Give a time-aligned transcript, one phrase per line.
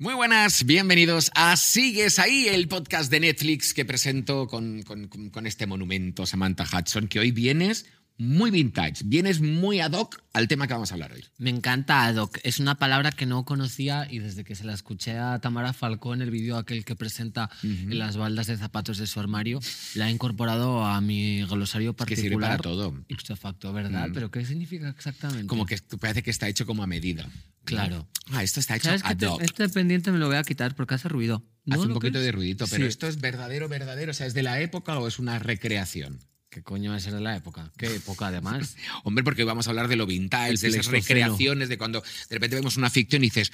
[0.00, 5.66] Muy buenas, bienvenidos a Sigues ahí, el podcast de Netflix que presento con, con- este
[5.66, 7.86] monumento, Samantha Hudson, que hoy vienes
[8.18, 11.24] muy vintage, vienes muy ad hoc al tema que vamos a hablar hoy.
[11.38, 12.38] Me encanta ad hoc.
[12.42, 16.14] Es una palabra que no conocía y desde que se la escuché a Tamara Falcó
[16.14, 19.60] en el vídeo aquel que presenta en las baldas de zapatos de su armario,
[19.94, 22.28] la he incorporado a mi glosario que particular.
[22.30, 22.94] sirve para todo.
[23.08, 24.08] Ipso facto, ¿verdad?
[24.12, 25.46] ¿Pero qué significa exactamente?
[25.46, 27.28] Como que parece que está hecho como a medida.
[27.64, 28.08] Claro.
[28.32, 29.42] Ah, esto está hecho ad Te- hoc.
[29.42, 31.44] Este pendiente me lo voy a quitar porque hace ruido.
[31.66, 32.88] ¿No Hace un poquito de ruidito, pero Sí.
[32.88, 34.10] esto es verdadero, verdadero.
[34.10, 36.18] O sea, ¿es de la época o es una recreación?
[36.50, 37.70] ¿Qué coño va a ser de la época?
[37.76, 38.76] ¿Qué época además?
[39.04, 42.00] Hombre, porque hoy vamos a hablar de lo vintage, El de esas recreaciones, de cuando
[42.00, 43.52] de repente vemos una ficción y dices,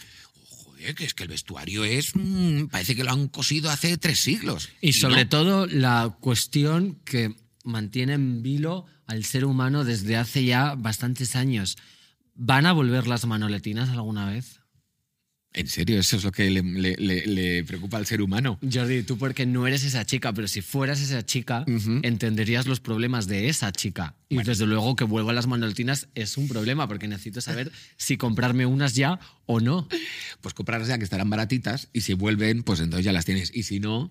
[0.49, 2.15] joder, que es que el vestuario es.
[2.15, 4.69] mm, parece que lo han cosido hace tres siglos.
[4.81, 5.29] Y sobre no.
[5.29, 7.35] todo la cuestión que
[7.65, 11.77] mantiene en vilo al ser humano desde hace ya bastantes años.
[12.37, 14.61] ¿Van a volver las manoletinas alguna vez?
[15.57, 16.01] ¿En serio?
[16.01, 18.59] ¿Eso es lo que le, le- le- le preocupa al ser humano?
[18.61, 21.65] Jordi, tú porque no eres esa chica, pero si fueras esa chica,
[22.03, 24.17] entenderías los problemas de esa chica.
[24.29, 28.67] Y desde luego que vuelvan las manoletinas es un problema, porque necesito saber si comprarme
[28.67, 29.89] unas ya o no.
[30.41, 33.53] Pues comprarlas ya que estarán baratitas y si vuelven, pues entonces ya las tienes.
[33.55, 34.11] Y si no,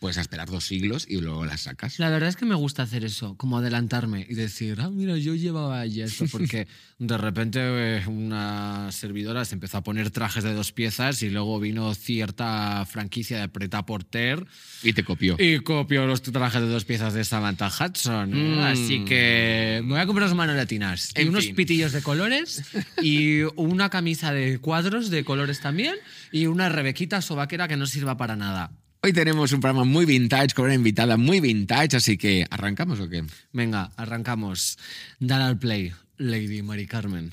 [0.00, 1.98] puedes esperar dos siglos y luego las sacas.
[1.98, 5.34] La verdad es que me gusta hacer eso, como adelantarme y decir, ah, mira, yo
[5.34, 6.66] llevaba ya esto, porque
[6.98, 11.60] de repente eh, una servidora se empezó a poner trajes de dos piezas y luego
[11.60, 14.46] vino cierta franquicia de Preta Porter
[14.82, 15.36] Y te copió.
[15.38, 18.30] y copió los trajes de dos piezas de Samantha Hudson.
[18.56, 18.58] Mm.
[18.60, 21.54] Así que me voy a comprar unas manoletinas y En unos fin.
[21.54, 22.62] pitillos de colores
[23.02, 25.94] y una camisa de cuadros de colores también
[26.32, 28.72] y una rebequita sobaquera que no sirva para nada.
[29.02, 33.08] Hoy tenemos un programa muy vintage con una invitada muy vintage, así que ¿arrancamos o
[33.08, 33.24] qué?
[33.50, 34.76] Venga, arrancamos.
[35.18, 37.32] Dale al play, Lady Mari Carmen.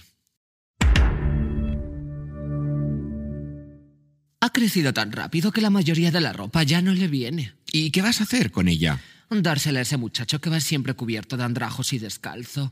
[4.40, 7.54] Ha crecido tan rápido que la mayoría de la ropa ya no le viene.
[7.74, 9.02] ¿Y qué vas a hacer con ella?
[9.30, 12.72] Dársela a ese muchacho que va siempre cubierto de andrajos y descalzo.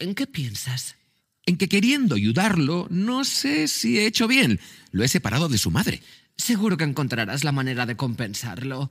[0.00, 0.96] ¿En qué piensas?
[1.46, 4.58] En que queriendo ayudarlo, no sé si he hecho bien.
[4.90, 6.02] Lo he separado de su madre.
[6.40, 8.90] Seguro que encontrarás la manera de compensarlo.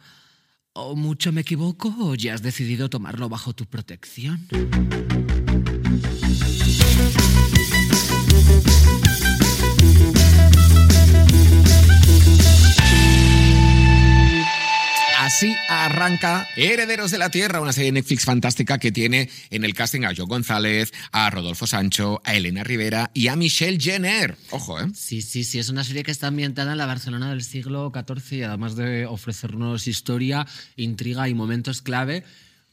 [0.73, 4.47] O mucho me equivoco, o ya has decidido tomarlo bajo tu protección.
[15.29, 19.75] Así arranca Herederos de la Tierra, una serie de Netflix fantástica que tiene en el
[19.75, 24.35] casting a Joe González, a Rodolfo Sancho, a Elena Rivera y a Michelle Jenner.
[24.49, 24.87] Ojo, ¿eh?
[24.95, 28.39] Sí, sí, sí, es una serie que está ambientada en la Barcelona del siglo XIV
[28.39, 30.47] y además de ofrecernos historia,
[30.77, 32.23] intriga y momentos clave,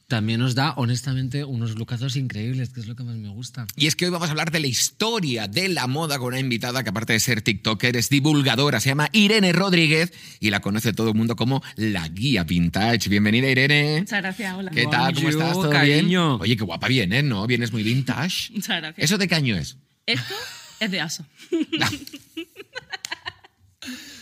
[0.09, 3.67] también nos da, honestamente, unos lucazos increíbles, que es lo que más me gusta.
[3.75, 6.39] Y es que hoy vamos a hablar de la historia de la moda con una
[6.39, 10.93] invitada que aparte de ser TikToker es divulgadora, se llama Irene Rodríguez y la conoce
[10.93, 13.09] todo el mundo como la guía vintage.
[13.09, 14.01] Bienvenida Irene.
[14.01, 14.71] Muchas gracias, hola.
[14.71, 15.15] ¿Qué tal?
[15.15, 15.53] ¿Cómo estás?
[15.55, 16.39] ¿Todo cariño.
[16.39, 16.43] bien?
[16.43, 17.47] Oye, qué guapa vienes, ¿no?
[17.47, 18.53] Vienes muy vintage.
[18.55, 19.05] Muchas gracias.
[19.05, 19.77] ¿Eso de qué año es?
[20.07, 20.35] Esto
[20.81, 21.27] es de ASO.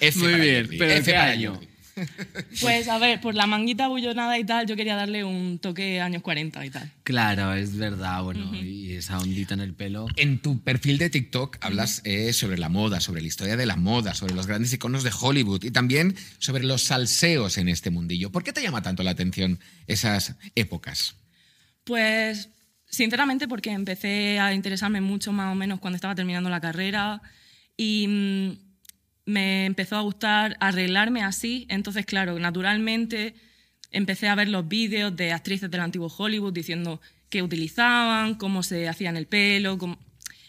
[0.01, 1.55] F Muy para bien, Jordi, pero ¿de F qué para año?
[1.55, 1.69] Jordi.
[2.61, 6.23] Pues a ver, por la manguita bullonada y tal, yo quería darle un toque años
[6.23, 6.91] 40 y tal.
[7.03, 10.07] Claro, es verdad, bueno, y esa ondita en el pelo.
[10.17, 13.77] En tu perfil de TikTok hablas eh, sobre la moda, sobre la historia de la
[13.77, 18.31] moda, sobre los grandes iconos de Hollywood y también sobre los salseos en este mundillo.
[18.31, 21.17] ¿Por qué te llama tanto la atención esas épocas?
[21.85, 22.49] Pues
[22.89, 27.21] sinceramente porque empecé a interesarme mucho más o menos cuando estaba terminando la carrera
[27.77, 28.64] y mm,
[29.27, 31.67] me empezó a gustar arreglarme así.
[31.71, 33.35] Entonces, claro, naturalmente
[33.91, 38.89] empecé a ver los vídeos de actrices del antiguo Hollywood diciendo qué utilizaban, cómo se
[38.89, 39.79] hacían el pelo.
[39.79, 39.99] cómo-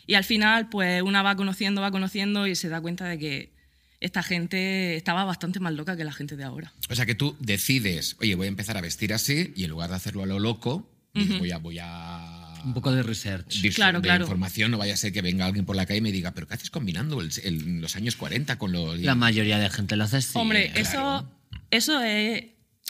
[0.08, 3.56] Y al final, pues una va conociendo, va conociendo y se da cuenta de que
[4.02, 6.74] esta gente estaba bastante más loca que la gente de ahora.
[6.90, 9.90] O sea que tú decides, oye, voy a empezar a vestir así y en lugar
[9.90, 11.58] de hacerlo a lo loco, dices, voy a...
[11.58, 13.62] Voy a Un poco de research.
[13.62, 14.24] dis- Claro, de claro.
[14.24, 16.48] información, no vaya a ser que venga alguien por la calle y me diga, pero
[16.48, 19.00] ¿qué haces combinando el- el- los años 40 con los...
[19.00, 20.38] La mayoría de gente lo hace así.
[20.38, 20.82] Hombre, claro.
[20.90, 21.32] eso,
[21.72, 22.46] eso es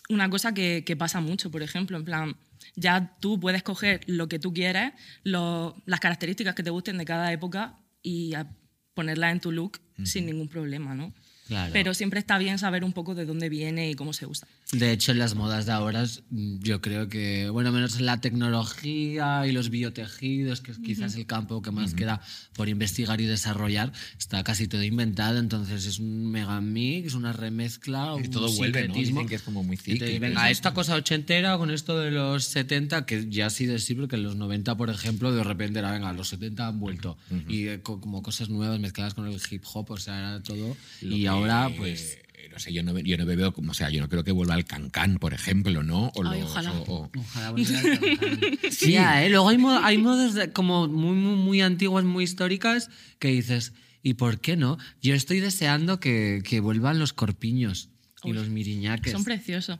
[0.10, 2.36] una cosa que, que pasa mucho, por ejemplo, en plan,
[2.76, 7.06] ya tú puedes coger lo que tú quieres, lo- las características que te gusten de
[7.06, 8.48] cada época y a-
[8.94, 11.14] ponerlas en tu look sin ningún problema, ¿no?
[11.48, 11.72] Claro.
[11.74, 14.48] Pero siempre está bien saber un poco de dónde viene y cómo se usa.
[14.72, 18.20] De hecho, en las modas de ahora, mm, yo creo que, bueno, menos en la
[18.20, 22.20] tecnología y los biotejidos, que es quizás el campo que más queda
[22.56, 25.38] por investigar y desarrollar, está casi todo inventado.
[25.38, 28.96] Entonces es un mega mix, una remezcla, Y un todo vuelve, ¿no?
[28.96, 30.20] Dicen que es como muy Y te- cíclico.
[30.22, 34.16] venga, esta cosa ochentera con esto de los 70, que ya sí de sí, porque
[34.16, 37.18] en los 90, por ejemplo, de repente era, venga, los 70 han vuelto.
[37.48, 40.76] Y eh, co- como cosas nuevas mezcladas con el hip hop, o sea, era todo.
[41.02, 42.18] Lo y que, ahora, pues.
[42.52, 44.54] No sé, yo no, yo no veo como, o sea, yo no creo que vuelva
[44.54, 46.12] al cancán, por ejemplo, ¿no?
[46.16, 46.72] O Ay, los- ojalá.
[46.74, 48.40] o- o- Ojalá volviera a cantar.
[48.72, 49.30] Sí, ya, ¿eh?
[49.30, 52.90] Luego hay, mo- hay modas de- como muy, muy, muy antiguas, muy históricas,
[53.20, 54.78] que dices, ¿y por qué no?
[55.02, 57.90] Yo estoy deseando que, que vuelvan los corpiños
[58.24, 59.12] y Uy, los miriñaques.
[59.12, 59.80] Son preciosos.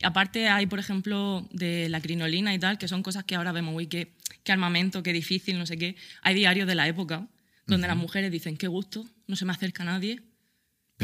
[0.00, 3.52] Y aparte hay, por ejemplo, de la crinolina y tal, que son cosas que ahora
[3.52, 5.96] vemos, uy, qué, qué armamento, qué difícil, no sé qué.
[6.22, 7.28] Hay diarios de la época
[7.66, 10.20] donde las mujeres dicen, qué gusto, no se me acerca nadie.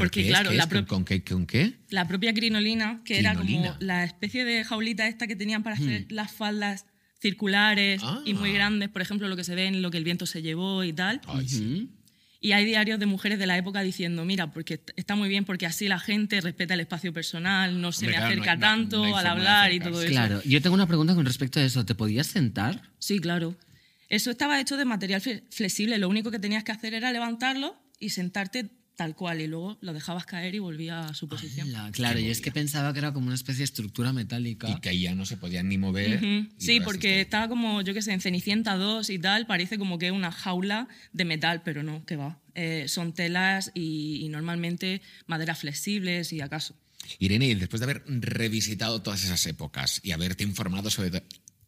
[0.01, 0.29] ¿Pero Porque, es?
[0.29, 0.69] claro, ¿Qué la es?
[0.69, 1.75] pro- ¿Con, con qué, ¿Con qué?
[1.91, 3.69] La propia crinolina, que era Crinolina.
[3.75, 6.87] como la especie de jaulita esta que tenían para hacer las faldas
[7.21, 8.55] circulares y muy Ah.
[8.55, 10.93] grandes, por ejemplo, lo que se ve en lo que el viento se llevó y
[10.93, 11.21] tal.
[11.27, 11.91] Ay, sí.
[12.43, 15.45] Y hay diarios de mujeres de la época diciendo, mira, porque est- está muy bien
[15.45, 18.53] porque así la gente respeta el espacio personal, no se Hombre, me claro, no acerca
[18.53, 20.11] hay- no- tanto no hay al hablar y todo eso.
[20.11, 21.85] Claro, yo tengo una pregunta con respecto a eso.
[21.85, 22.81] ¿Te podías sentar?
[22.99, 23.55] Sí, claro.
[24.09, 27.77] Eso estaba hecho de material fle- flexible, lo único que tenías que hacer era levantarlo
[28.01, 31.69] y sentarte tal cual y luego lo dejabas caer y volvía a su posición.
[31.69, 34.69] Ala, claro, y es que pensaba que era como una especie de estructura metálica.
[34.71, 36.21] Y que ahí ya no se podían ni mover.
[36.59, 40.07] Sí, porque estaba como, yo qué sé, en Cenicienta 2 y tal, parece como que
[40.09, 42.41] es una jaula de metal, pero no, que va.
[42.55, 46.75] Eh, son telas y, y normalmente maderas flexibles y acaso.
[47.19, 51.11] Irene, y después de haber revisitado todas esas épocas y haberte informado sobre...
[51.11, 51.23] to-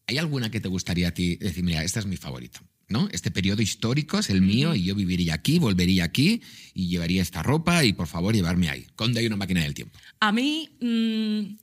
[0.06, 2.60] ¿Hay alguna que te gustaría a ti decir, mira, esta es mi favorito?
[2.88, 3.08] ¿No?
[3.12, 6.43] Este periodo histórico es el mío y yo viviría aquí, volvería aquí
[6.75, 8.87] y llevaría esta ropa y por favor llevarme ahí.
[8.96, 9.99] ¿Dónde hay una máquina del tiempo?
[10.20, 11.56] A mí mm,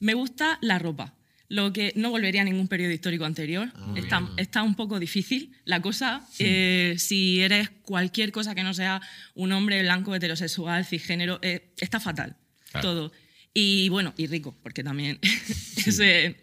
[0.00, 1.14] me gusta la ropa.
[1.48, 3.70] Lo que no volvería a ningún periodo histórico anterior.
[3.94, 6.26] está, está un poco difícil la cosa.
[6.38, 9.02] Eh, si eres cualquier cosa que no sea
[9.34, 12.36] un hombre blanco, heterosexual, cisgénero, eh, está fatal.
[12.70, 12.88] Claro.
[12.88, 13.12] Todo.
[13.52, 15.18] Y bueno, y rico, porque también
[15.86, 16.36] ese,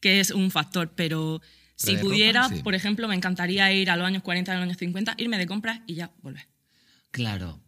[0.00, 0.92] que es un factor.
[0.96, 1.42] Pero
[1.76, 2.62] si ropa, pudiera, sí.
[2.62, 5.46] por ejemplo, me encantaría ir a los años 40, a los años 50, irme de
[5.46, 6.48] compras y ya volver.
[7.10, 7.60] Claro.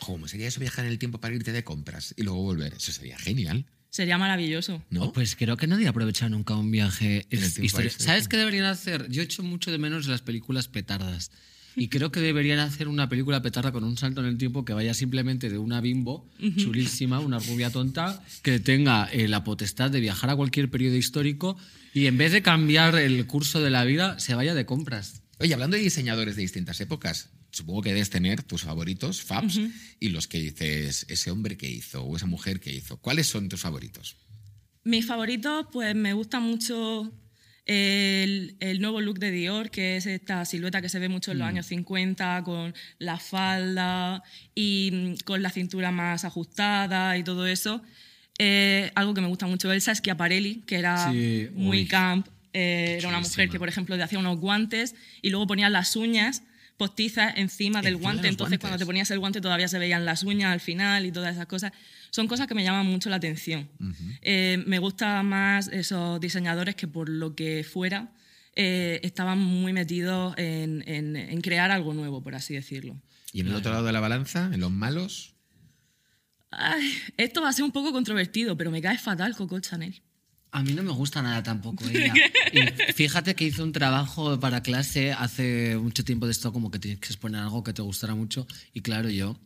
[0.00, 2.74] ¿Cómo sería eso viajar en el tiempo para irte de compras y luego volver?
[2.74, 4.82] Eso sería genial, Sería maravilloso.
[4.90, 5.12] ¿no?
[5.12, 7.70] Pues creo que nadie aprovecha nunca un viaje En el.
[7.90, 9.08] ¿Sabes qué deberían hacer?
[9.08, 11.30] Yo echo mucho de menos las películas petardas.
[11.76, 14.72] Y creo que deberían hacer una película petarda con un salto en el tiempo que
[14.72, 20.00] vaya simplemente de una bimbo chulísima, una rubia tonta, que tenga eh, la potestad de
[20.00, 21.56] viajar a cualquier periodo histórico
[21.92, 25.22] y en vez de cambiar el curso de la vida, se vaya de compras.
[25.38, 29.60] Oye, hablando de diseñadores de distintas épocas, supongo que debes tener tus favoritos, Fabs,
[30.00, 32.96] y los que dices, ese hombre que hizo o esa mujer que hizo.
[32.98, 34.16] ¿Cuáles son tus favoritos?
[34.84, 37.12] Mis favoritos, pues me gusta mucho
[37.66, 41.38] el, el nuevo look de Dior, que es esta silueta que se ve mucho en
[41.38, 44.22] los años 50, con la falda
[44.54, 47.82] y mm, con la cintura más ajustada y todo eso.
[48.38, 51.86] Eh, algo que me gusta mucho Elsa Schiaparelli, que era Sí, muy uy.
[51.86, 52.26] camp.
[52.52, 55.96] eh, era una mujer que, por ejemplo, te hacía unos guantes y luego ponía las
[55.96, 56.42] uñas
[56.76, 58.28] postizas encima del Encima guante.
[58.28, 61.34] Entonces, cuando te ponías el guante todavía se veían las uñas al final y todas
[61.34, 61.72] esas cosas.
[62.10, 63.68] Son cosas que me llaman mucho la atención.
[64.22, 68.12] Eh, me gustan más esos diseñadores que por lo que fuera
[68.56, 73.00] eh, estaban muy metidos en, en- en crear algo nuevo, por así decirlo.
[73.32, 75.34] Y en el otro lado de la balanza, en los malos,
[76.56, 80.00] Ay, esto va a ser un poco controvertido, pero me cae fatal Coco Chanel.
[80.54, 82.14] A mí no me gusta nada tampoco ella.
[82.52, 86.78] Y fíjate que hizo un trabajo para clase hace mucho tiempo de esto, como que
[86.78, 88.46] tienes que exponer algo que te gustara mucho.
[88.72, 89.36] Y claro, yo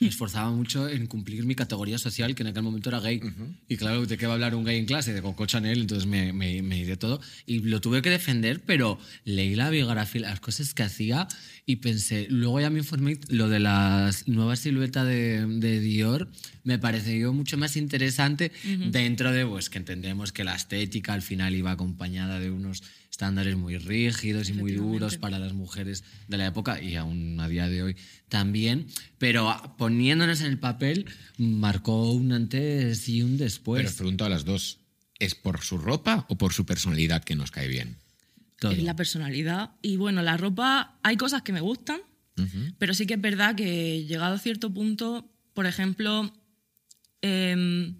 [0.00, 3.20] me esforzaba mucho en cumplir mi categoría social, que en aquel momento era gay.
[3.68, 5.12] Y claro, ¿de qué va a hablar un gay en clase?
[5.12, 7.20] De Coco Chanel, entonces me, me, me de todo.
[7.46, 11.28] Y lo tuve que defender, pero leí la biografía, las cosas que hacía
[11.66, 16.28] y pensé, luego ya me informé, lo de la nueva silueta de, de Dior
[16.64, 18.50] me pareció mucho más interesante
[18.90, 22.82] dentro de pues, que entendemos que la estética al final iba acompañada de unos
[23.14, 27.46] estándares muy rígidos y muy duros para las mujeres de la época y aún a
[27.46, 27.96] día de hoy
[28.28, 31.06] también, pero poniéndonos en el papel
[31.38, 33.86] marcó un antes y un pero después.
[33.86, 34.80] os pregunto a las dos,
[35.20, 37.98] ¿es por su ropa o por su personalidad que nos cae bien?
[38.58, 38.72] todo.
[38.72, 39.70] Es la personalidad.
[39.80, 42.00] Y bueno, la ropa, hay cosas que me gustan,
[42.78, 46.32] pero sí que es verdad que llegado a cierto punto, por ejemplo,
[47.22, 47.94] em,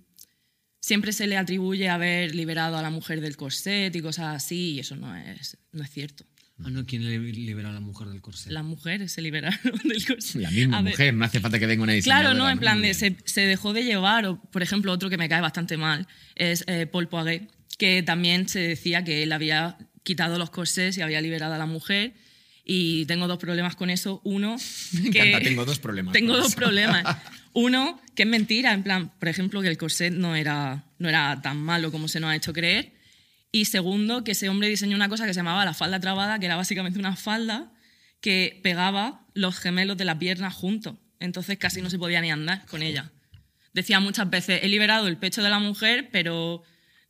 [0.84, 4.80] siempre se le atribuye haber liberado a la mujer del corset y cosas así, y
[4.80, 6.24] eso no es, no es cierto.
[6.62, 8.50] Ah, no, ¿quién le- libera a la mujer del corsé?
[8.52, 10.40] Las mujeres se liberaron del corsé.
[10.40, 12.28] La misma A ver, mujer, no hace falta que venga una diseñadora.
[12.30, 15.16] Claro, no, en plan de se, se dejó de llevar, o por ejemplo, otro que
[15.16, 19.78] me cae bastante mal es eh, Paul Poiret, que también se decía que él había
[20.04, 22.12] quitado los corsés y había liberado a la mujer.
[22.64, 24.20] Y tengo dos problemas con eso.
[24.24, 24.56] Uno,
[24.92, 27.04] Me que encanta, tengo dos problemas Tengo dos problemas.
[27.52, 31.40] Uno, que es mentira, en plan, por ejemplo, que el corset no era, no era
[31.42, 32.94] tan malo como se nos ha hecho creer.
[33.52, 36.46] Y segundo, que ese hombre diseñó una cosa que se llamaba la falda trabada, que
[36.46, 37.70] era básicamente una falda
[38.20, 40.96] que pegaba los gemelos de la pierna juntos.
[41.20, 43.12] Entonces casi no se podía ni andar con ella.
[43.72, 46.62] Decía muchas veces, he liberado el pecho de la mujer, pero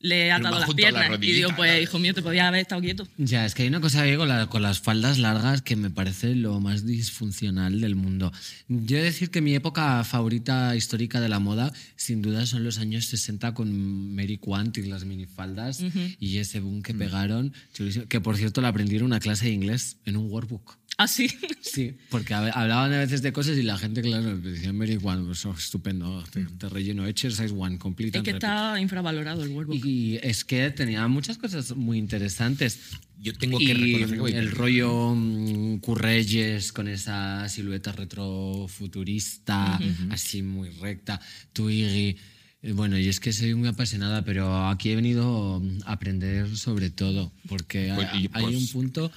[0.04, 1.11] le he atado las a la piernas.
[1.23, 3.08] y digo, pues hijo mío, te podía haber estado quieto.
[3.16, 5.88] Ya, es que hay una cosa que con, la- con las faldas largas que me
[5.90, 8.30] parece lo más disfuncional del mundo.
[8.68, 12.64] Yo he de decir que mi época favorita histórica de la moda, sin duda, son
[12.64, 15.82] los años 60 con Mary Quant y las minifaldas
[16.20, 17.52] y ese boom que pegaron.
[17.73, 20.76] chulísimo, Que por cierto, la aprendí en una clase de inglés, en un workbook.
[20.97, 21.29] Así.
[21.61, 25.27] Sí, porque hab- hablaban a veces de cosas y la gente, claro, decía Mary Quant,
[25.27, 28.51] pues, oh, estupendo, te, te relleno exercise one, complete es que repeat".
[28.53, 29.85] está infravalorado el workbook.
[29.85, 32.79] Y es que tenía muchas cosas muy interesantes.
[33.19, 39.79] Yo tengo que y reconocer que voy el rollo mm, Currelles con esa silueta retrofuturista,
[40.11, 41.21] así muy recta,
[41.53, 42.17] Twiggy.
[42.64, 46.88] Eh, Bueno, y es que soy muy apasionada, pero aquí he venido a aprender sobre
[46.88, 49.12] todo, porque Pues, hay, hay pues- un punto,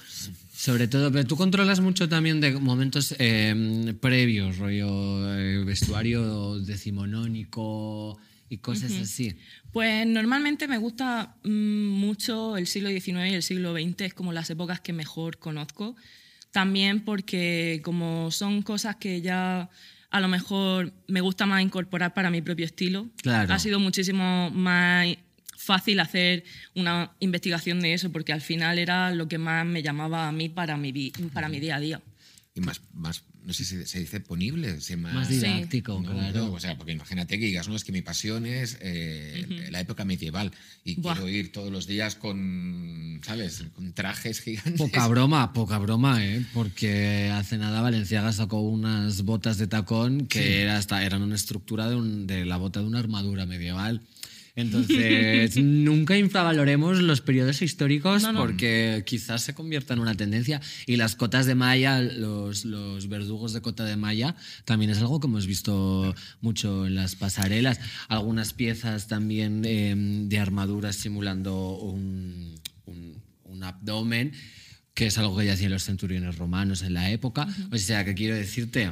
[0.54, 8.18] sobre todo, pero tú controlas mucho también de momentos eh, previos, rollo eh, vestuario decimonónico
[8.50, 9.34] y cosas así.
[9.72, 11.48] Pues normalmente me gusta mm,
[11.88, 15.96] mucho el siglo XIX y el siglo XX, es como las épocas que mejor conozco.
[16.50, 19.68] También porque como son cosas que ya
[20.10, 23.52] a lo mejor me gusta más incorporar para mi propio estilo, Claro.
[23.52, 25.06] ha sido muchísimo más
[25.56, 30.28] fácil hacer una investigación de eso porque al final era lo que más me llamaba
[30.28, 30.92] a mí para mi,
[31.34, 32.00] para mi día a día.
[32.54, 35.36] Y más, más, no sé si se dice ponible, se más, Más Sí.
[35.36, 36.46] didáctico, No, claro.
[36.48, 39.80] no, o sea, porque imagínate que digas, no, es que mi pasión es eh, la
[39.80, 40.52] época medieval
[40.84, 41.14] y Buah.
[41.14, 43.64] quiero ir todos los días con, ¿sabes?
[43.74, 44.74] Con trajes gigantes.
[44.76, 46.44] Poca broma, poca broma, ¿eh?
[46.52, 51.88] Porque hace nada Valenciaga sacó unas botas de tacón que era hasta, eran una estructura
[51.88, 54.02] de, un- de la bota de una armadura medieval.
[54.58, 58.40] Entonces, nunca infravaloremos los periodos históricos No, no.
[58.40, 60.60] porque quizás se convierta en una tendencia.
[60.86, 64.34] Y las cotas de malla, los, los verdugos de cota de malla,
[64.64, 67.78] también es algo que hemos visto mucho en las pasarelas.
[68.08, 72.54] Algunas piezas también eh, de armadura simulando un,
[72.86, 74.32] un- un abdomen,
[74.94, 77.46] que es algo que ya hacían los centuriones romanos en la época.
[77.72, 78.90] O sea, que quiero decirte,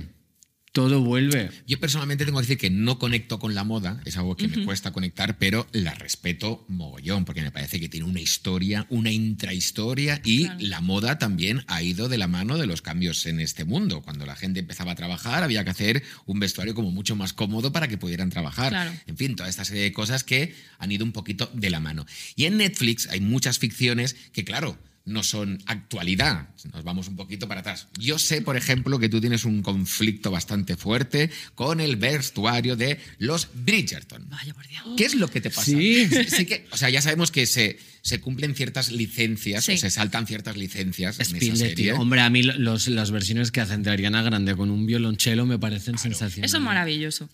[0.76, 1.50] todo vuelve.
[1.66, 4.62] Yo personalmente tengo que decir que no conecto con la moda, es algo que me
[4.66, 10.20] cuesta conectar, pero la respeto mogollón, porque me parece que tiene una historia, una intrahistoria
[10.22, 10.58] y Claro.
[10.60, 14.02] la moda también ha ido de la mano de los cambios en este mundo.
[14.02, 17.72] Cuando la gente empezaba a trabajar había que hacer un vestuario como mucho más cómodo
[17.72, 18.68] para que pudieran trabajar.
[18.68, 18.92] Claro.
[19.06, 22.04] En fin, toda esta serie de cosas que han ido un poquito de la mano.
[22.34, 26.48] Y en Netflix hay muchas ficciones que, claro, no son actualidad.
[26.74, 27.86] Nos vamos un poquito para atrás.
[27.98, 32.98] Yo sé, por ejemplo, que tú tienes un conflicto bastante fuerte con el vestuario de
[33.18, 34.28] los Bridgerton.
[34.28, 34.82] Vaya por Dios.
[34.96, 35.64] ¿Qué es lo que te pasa?
[35.64, 36.08] Sí.
[36.28, 39.72] Sí que, o sea, ya sabemos que se, se cumplen ciertas licencias Sí.
[39.74, 41.74] o se saltan ciertas licencias en esa serie.
[41.76, 41.96] tío.
[42.00, 45.58] Hombre, a mí los, las versiones que hacen de Ariana Grande con un violonchelo me
[45.58, 46.50] parecen sensacionales.
[46.50, 47.30] Eso es maravilloso.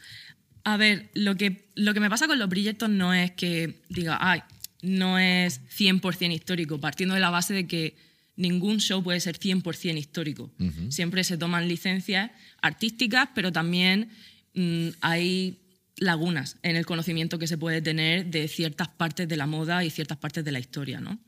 [0.64, 4.18] A ver, lo que, lo que me pasa con los Bridgerton no es que diga,
[4.20, 4.42] ay,
[4.82, 7.96] no es 100% histórico, partiendo de la base de que
[8.36, 10.50] ningún show puede ser 100% histórico.
[10.90, 14.10] Siempre se toman licencias artísticas, pero también
[14.54, 15.58] mm, hay
[15.96, 19.90] lagunas en el conocimiento que se puede tener de ciertas partes de la moda y
[19.90, 21.18] ciertas partes de la historia, ¿no?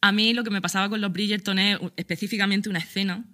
[0.00, 3.24] A mí lo que me pasaba con los Bridgerton es específicamente una escena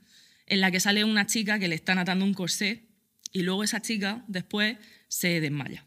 [0.46, 2.88] en la que sale una chica que le están atando un corsé
[3.32, 4.76] y luego esa chica después
[5.06, 5.84] se desmaya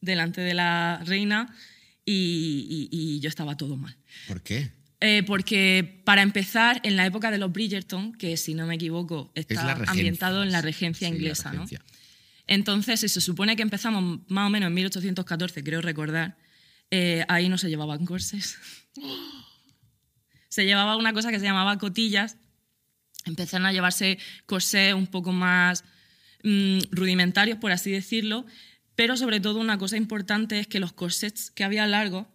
[0.00, 1.54] delante de la reina
[2.12, 3.96] y, y- y yo estaba todo mal.
[4.28, 4.72] ¿Por qué?
[5.00, 9.32] Eh, porque para empezar, en la época de los Bridgerton, que si no me equivoco
[9.34, 9.92] Es está la regencia.
[9.92, 11.64] ambientado en la regencia Sí, la inglesa, ¿no?
[11.64, 11.82] regencia.
[12.46, 16.36] Entonces, si se supone que empezamos más o menos en 1814, creo recordar,
[16.90, 18.58] eh, ahí no se llevaban corsés.
[20.48, 22.36] se llevaba una cosa que se llamaba cotillas.
[23.24, 25.84] Empezaron a llevarse corsés un poco más
[26.42, 28.44] mm, rudimentarios, por así decirlo.
[29.00, 32.26] Pero sobre todo una cosa importante es que los corsets que había largos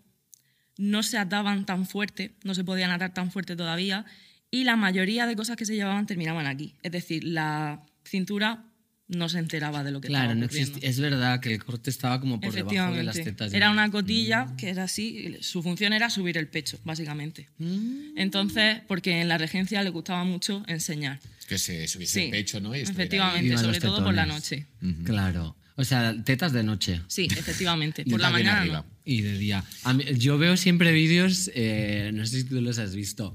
[0.79, 4.03] no se ataban tan fuerte, no se podían atar tan fuerte todavía,
[4.49, 6.73] y la mayoría de cosas que se llevaban terminaban aquí.
[6.81, 8.63] Es decir, la cintura
[9.07, 10.69] no se enteraba de lo que Claro, estaba ocurriendo.
[10.71, 10.89] existe.
[10.89, 13.53] Es verdad que el corte estaba como por debajo de las tetas.
[13.53, 13.91] Era una Mm.
[13.91, 17.47] cotilla que era así, su función era subir el pecho, básicamente.
[17.59, 18.17] Mm.
[18.17, 21.19] Entonces, porque en la regencia le gustaba mucho enseñar.
[21.47, 22.75] Que se subiese Sí, el pecho, ¿no?
[22.75, 24.65] Y efectivamente, sobre todo por la noche.
[25.03, 25.55] Claro.
[25.77, 27.01] O sea, tetas de noche.
[27.07, 28.05] Sí, efectivamente.
[28.09, 28.77] Por la mañana arriba.
[28.87, 28.95] no.
[29.03, 29.63] Y de día.
[29.93, 33.33] Mí- yo veo siempre vídeos, eh, no sé si tú los has visto,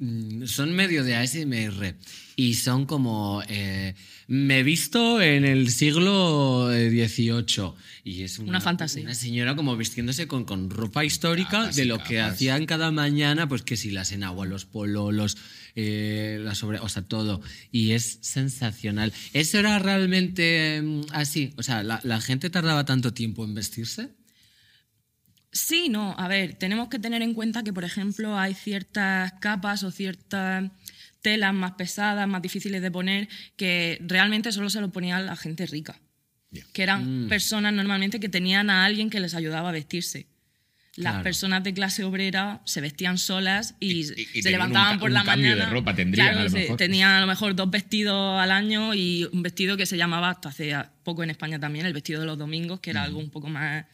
[0.00, 1.96] Mm, son medio de ASMR
[2.38, 3.96] y son como, eh,
[4.28, 7.72] me he visto en el siglo XVIII
[8.04, 9.02] y es una, Una fantasía.
[9.02, 13.62] Una señora como vistiéndose con, con ropa histórica de lo que hacían cada mañana, pues
[13.62, 15.36] que si las enaguas, los pololos,
[15.74, 17.40] eh, la sobre, o sea, todo.
[17.72, 19.12] Y es sensacional.
[19.32, 21.52] ¿Eso era realmente mm, así?
[21.56, 24.10] O sea, ¿la, la gente tardaba tanto tiempo en vestirse?
[25.50, 26.14] Sí, no.
[26.16, 30.70] A ver, tenemos que tener en cuenta que, por ejemplo, hay ciertas capas o ciertas
[31.28, 35.66] telas más pesadas, más difíciles de poner, que realmente solo se lo ponía la gente
[35.66, 35.94] rica.
[36.72, 37.28] Que eran Mm.
[37.28, 40.26] personas normalmente que tenían a alguien que les ayudaba a vestirse.
[40.96, 41.22] Las Claro.
[41.24, 45.10] personas de clase obrera se vestían solas y, Y- y- y se levantaban un por
[45.10, 45.70] un la cambio de mañana.
[45.72, 46.76] ropa tendrían, Claro, a lo mejor.
[46.76, 50.48] tenían a lo mejor dos vestidos al año y un vestido que se llamaba hasta
[50.48, 53.48] hace poco en España también, el vestido de los domingos, que era algo un poco
[53.48, 53.84] más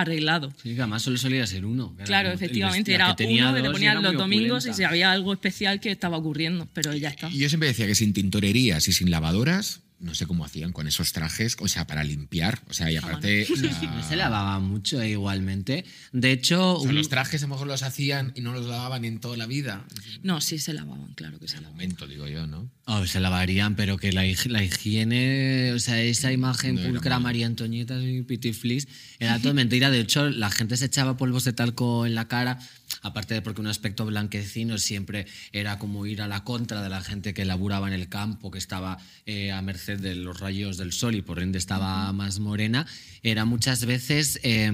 [0.00, 0.52] arreglado.
[0.62, 1.94] Sí, que además solo solía ser uno.
[2.04, 5.32] Claro, el efectivamente, era que uno que te ponían los domingos y si había algo
[5.32, 7.28] especial que estaba ocurriendo, pero ya está.
[7.28, 10.86] Y yo siempre decía que sin tintorerías y sin lavadoras, no sé cómo hacían con
[10.86, 12.62] esos trajes, o sea, para limpiar.
[12.68, 13.46] O sea, y aparte.
[13.52, 15.84] o sea, No se lavaba mucho eh, igualmente.
[16.12, 18.66] De hecho, o sea, un- los trajes a lo mejor los hacían y no los
[18.66, 19.84] lavaban en toda la vida.
[20.22, 21.72] No, sí se lavaban, claro que se lavaban.
[21.74, 22.70] momento, digo yo, ¿no?
[22.86, 27.18] Oh, se lavarían, pero que la, hig- la higiene, o sea, esa imagen No pulcra,
[27.18, 28.88] María Antonieta y Pitiflis,
[29.18, 29.90] era todo mentira.
[29.90, 32.58] De hecho, la gente se echaba polvos de talco en la cara,
[33.02, 37.00] aparte de porque un aspecto blanquecino siempre era como ir a la contra de la
[37.00, 40.92] gente que laburaba en el campo, que estaba eh, a merced de los rayos del
[40.92, 42.86] sol y por ende estaba más morena.
[43.22, 44.70] Era muchas veces, eh,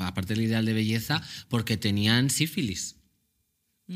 [0.00, 2.96] aparte del ideal de belleza, porque tenían sífilis.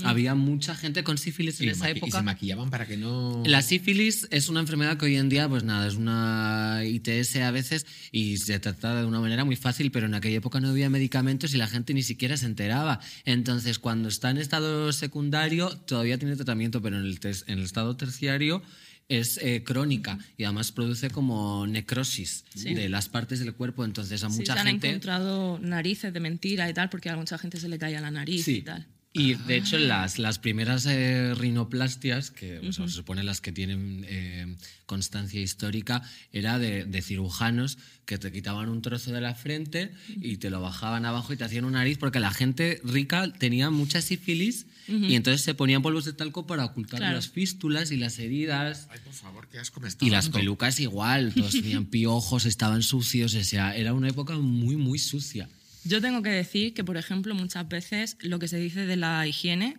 [0.04, 2.18] Había mucha gente con sífilis en Y, esa maqui- y época.
[2.18, 3.42] se maquillaban para que no.
[3.46, 7.50] La sífilis es una enfermedad que hoy en día, pues nada, es una ITS a
[7.50, 10.90] veces y se trata de una manera muy fácil, pero en aquella época no había
[10.90, 13.00] medicamentos y la gente ni siquiera se enteraba.
[13.24, 17.96] Entonces, cuando está en estado secundario, todavía tiene tratamiento, pero en el, en el estado
[17.96, 18.62] terciario
[19.08, 23.86] es eh, crónica y además produce como necrosis de las partes del cuerpo.
[23.86, 24.88] Entonces, a Sí, mucha se han gente.
[24.88, 28.40] encontrado narices de mentira y tal, porque a mucha gente se le caía la nariz
[28.46, 28.60] y Sí.
[28.60, 28.86] tal.
[29.18, 33.52] Y de hecho las, las primeras eh, rinoplastias, que o sea, se supone las que
[33.52, 34.56] tienen eh,
[34.86, 40.38] constancia histórica, era de, de cirujanos que te quitaban un trozo de la frente y
[40.38, 44.00] te lo bajaban abajo y te hacían una nariz, porque la gente rica tenía mucha
[44.00, 47.16] sífilis y entonces se ponían polvos de talco para ocultar Claro.
[47.16, 48.88] las fístulas y las heridas.
[48.90, 52.82] Ay, por favor, qué asco me está Y las pelucas igual, todos tenían piojos, estaban
[52.82, 55.50] sucios, o sea, era una época muy, muy sucia.
[55.84, 59.26] Yo tengo que decir que, por ejemplo, muchas veces lo que se dice de la
[59.26, 59.78] higiene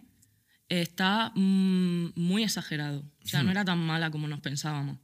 [0.69, 2.99] está mm, muy exagerado.
[3.23, 4.97] O sea, no era tan mala como nos pensábamos.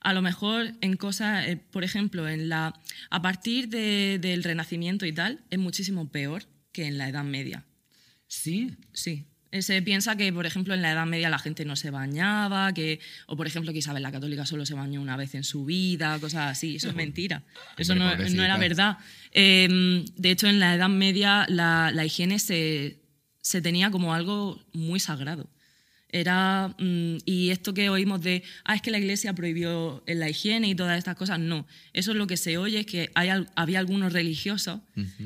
[0.00, 2.78] A lo mejor en cosas, eh, por ejemplo, en la,
[3.10, 7.64] a partir de- del Renacimiento y tal, es muchísimo peor que en la Edad Media.
[8.26, 9.26] Sí, Sí.
[9.54, 12.72] Eh, Se piensa que, por ejemplo, en la Edad Media la gente no se bañaba,
[12.72, 15.64] que, o por ejemplo que Isabel la Católica solo se bañó una vez en su
[15.64, 16.74] vida, cosas así.
[16.76, 17.44] Eso es mentira.
[17.78, 18.98] Eso no, no era verdad.
[19.30, 22.98] Eh, de hecho, en la Edad Media la, la higiene se,
[23.42, 25.48] se tenía como algo muy sagrado.
[26.16, 30.68] Era, mm, y esto que oímos de, ah, es que la iglesia prohibió la higiene
[30.68, 31.66] y todas estas cosas, no.
[31.92, 34.78] Eso es lo que se oye, es que hay, había algunos religiosos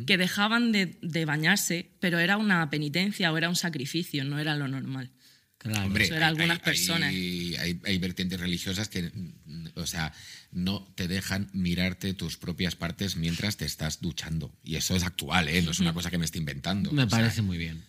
[0.06, 4.56] que dejaban de, de bañarse, pero era una penitencia o era un sacrificio, no era
[4.56, 5.10] lo normal.
[5.58, 5.86] claro.
[5.88, 7.08] Hombre, Eso era algunas hay- personas.
[7.10, 10.14] Hay, hay- hay vertientes religiosas que, mm, o sea,
[10.52, 14.54] no te dejan mirarte tus propias partes mientras te estás duchando.
[14.64, 15.60] Y eso es actual, ¿eh?
[15.60, 16.90] No es una cosa que me esté inventando.
[16.92, 17.82] Me O sea, parece muy bien.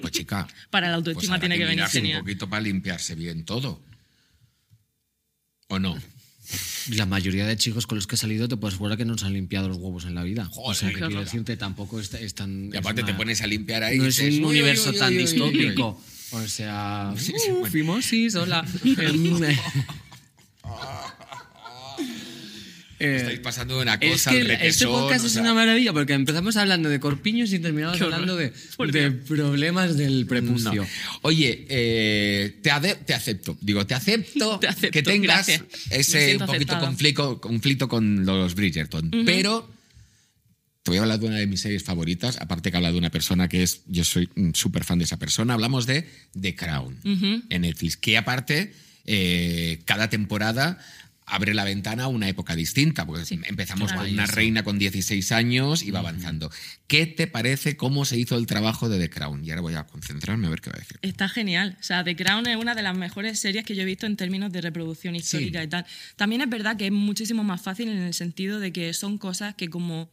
[0.00, 0.46] Pues chica.
[0.70, 3.80] Para la pues autoestima habrá tiene que venir un poquito para limpiarse bien todo.
[5.68, 5.96] ¿O no?
[6.90, 9.24] La mayoría de chicos con los que he salido te puedes jurar que no se
[9.24, 10.50] han limpiado los huevos en la vida.
[10.56, 12.66] o sea, Joder, que quiero decirte, tampoco es, es tan...
[12.66, 13.96] Y es aparte te pones a limpiar ahí.
[13.98, 15.30] No es un "Uy, uy, universo uy, tan uy, uy, uy".
[15.30, 16.00] distópico.
[16.32, 18.64] O sea, uh, fimosis, hola.
[23.00, 25.36] Eh, Estáis pasando de una es cosa que al el- este requesón, podcast o es
[25.36, 28.50] una maravilla porque empezamos hablando de corpiños y terminamos hablando de,
[29.26, 30.82] problemas del prepucio.
[30.82, 30.88] No.
[31.22, 33.56] Oye, eh, te, ade- te acepto.
[33.60, 35.62] Digo, te acepto, Te acepto, que tengas gracias.
[35.90, 39.10] Ese un poquito conflicto, conflicto con los Bridgerton.
[39.24, 39.72] Pero
[40.82, 43.10] te voy a hablar de una de mis series favoritas, aparte que habla de una
[43.10, 46.06] persona que es, yo soy súper fan de esa persona, hablamos de
[46.38, 46.98] The Crown
[47.48, 48.74] en Netflix, que aparte,
[49.06, 50.78] eh, cada temporada
[51.26, 55.82] abre la ventana a una época distinta, porque empezamos con una reina con 16 años
[55.82, 56.50] y va avanzando.
[56.86, 59.44] ¿Qué te parece cómo se hizo el trabajo de The Crown?
[59.44, 60.98] Y ahora voy a concentrarme a ver qué va a decir.
[61.02, 61.76] Está genial.
[61.80, 64.16] O sea, The Crown es una de las mejores series que yo he visto en
[64.16, 65.86] términos de reproducción histórica y tal.
[66.16, 69.54] También es verdad que es muchísimo más fácil en el sentido de que son cosas
[69.54, 70.10] que como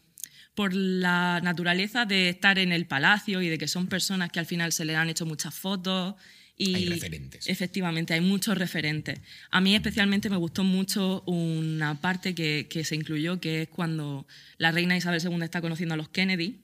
[0.55, 4.45] por la naturaleza de estar en el palacio y de que son personas que al
[4.45, 6.15] final se le han hecho muchas fotos
[6.61, 7.49] y hay referentes.
[7.49, 9.19] Efectivamente, hay muchos referentes.
[9.49, 14.27] A mí especialmente me gustó mucho una parte que, que se incluyó, que es cuando
[14.57, 16.61] la reina Isabel II está conociendo a los Kennedy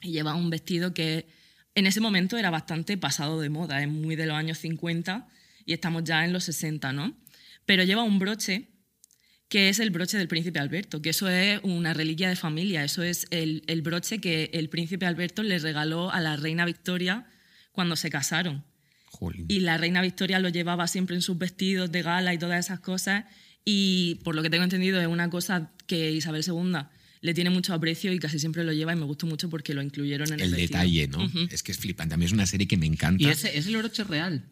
[0.00, 1.28] y lleva un vestido que
[1.76, 5.28] en ese momento era bastante pasado de moda, es muy de los años 50
[5.64, 7.16] y estamos ya en los 60, ¿no?
[7.66, 8.68] Pero lleva un broche
[9.48, 13.02] que es el broche del príncipe Alberto, que eso es una reliquia de familia, eso
[13.02, 17.26] es el, el broche que el príncipe Alberto le regaló a la reina Victoria
[17.72, 18.64] cuando se casaron.
[19.48, 22.80] Y la reina Victoria lo llevaba siempre en sus vestidos de gala y todas esas
[22.80, 23.24] cosas.
[23.64, 26.76] Y por lo que tengo entendido es una cosa que Isabel II
[27.20, 29.82] le tiene mucho aprecio y casi siempre lo lleva y me gustó mucho porque lo
[29.82, 31.30] incluyeron en el, el detalle, ¿no?
[31.50, 32.14] Es que es flipante.
[32.14, 33.22] A mí es una serie que me encanta.
[33.22, 34.44] Y ese es el broche real.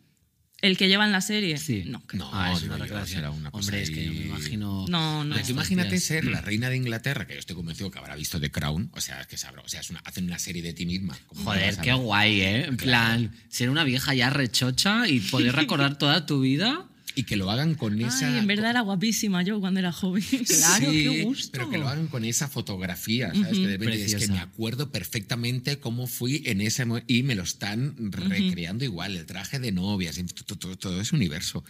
[0.60, 1.56] ¿El que lleva en la serie?
[1.58, 1.84] Sí.
[1.86, 3.06] No, no, Ah, es una recreación.
[3.20, 4.86] será una cosa Hombre, es que yo me imagino.
[4.88, 5.34] No, no.
[5.34, 8.40] Pero tú imagínate ser la reina de Inglaterra, que yo estoy convencido que habrá visto
[8.40, 10.72] The Crown, o sea, es que sabrá, o sea, es una- hacen una serie de
[10.72, 11.16] ti misma.
[11.28, 12.64] ¿cómo no Joder, qué guay, ¿eh?
[12.64, 16.88] En plan, ser una vieja ya rechocha y poder recordar toda tu vida.
[17.18, 18.32] Y que lo hagan con esa...
[18.32, 20.22] Ay, en verdad era guapísima yo cuando era joven.
[20.46, 21.50] Claro, Sí, qué gusto.
[21.52, 23.58] Pero que lo hagan con esa fotografía, ¿sabes?
[23.58, 27.42] Que de repente es que me acuerdo perfectamente cómo fui en ese y me lo
[27.42, 31.64] están recreando igual, el traje de novias, todo, todo- todo ese universo.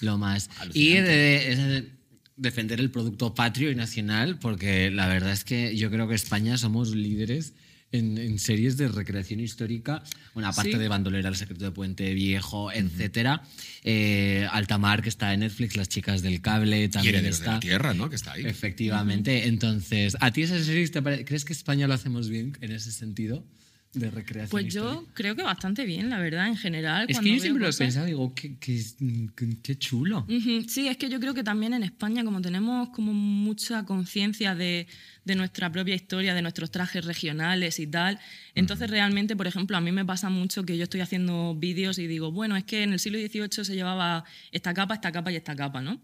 [0.00, 0.48] Lo más.
[0.58, 0.78] Alucinante.
[0.78, 1.88] Y de- es de
[2.36, 6.56] defender el producto patrio y nacional, porque la verdad es que yo creo que España
[6.58, 7.52] somos líderes
[7.96, 10.02] en, en series de recreación histórica.
[10.34, 10.78] Bueno, aparte Sí.
[10.78, 13.42] de Bandolera, El secreto de Puente Viejo, etcétera.
[13.84, 17.52] Eh, Altamar, que está en Netflix, Las chicas del cable Y también de está.
[17.52, 18.08] la Tierra, ¿no?
[18.10, 18.44] Que está ahí.
[18.46, 19.46] Efectivamente.
[19.46, 22.90] Entonces, ¿a ti esas series te pare- crees que España lo hacemos bien en ese
[22.92, 23.44] sentido
[23.92, 24.94] de recreación Pues histórica?
[25.02, 27.06] yo creo que bastante bien, la verdad, en general.
[27.08, 30.26] Es que yo siempre lo he pensado, digo, qué, qué, chulo.
[30.68, 34.88] Sí, es que yo creo que también en España, como tenemos como mucha conciencia de,
[35.24, 38.18] de nuestra propia historia, de nuestros trajes regionales y tal,
[38.54, 42.06] entonces realmente, por ejemplo, a mí me pasa mucho que yo estoy haciendo vídeos y
[42.06, 45.36] digo, bueno, es que en el siglo XVIII se llevaba esta capa, esta capa y
[45.36, 46.00] esta capa, ¿no?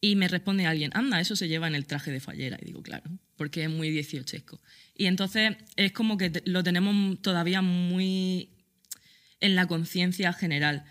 [0.00, 2.58] Y me responde alguien, anda, eso se lleva en el traje de fallera.
[2.62, 4.60] Y digo, claro, porque es muy dieciochesco.
[4.96, 8.48] Y entonces es como que lo tenemos todavía muy
[9.40, 10.84] en la conciencia general.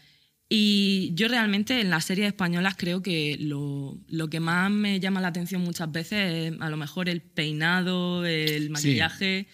[0.51, 5.21] Y yo realmente en las series españolas creo que lo, lo que más me llama
[5.21, 9.45] la atención muchas veces es a lo mejor el peinado, el maquillaje,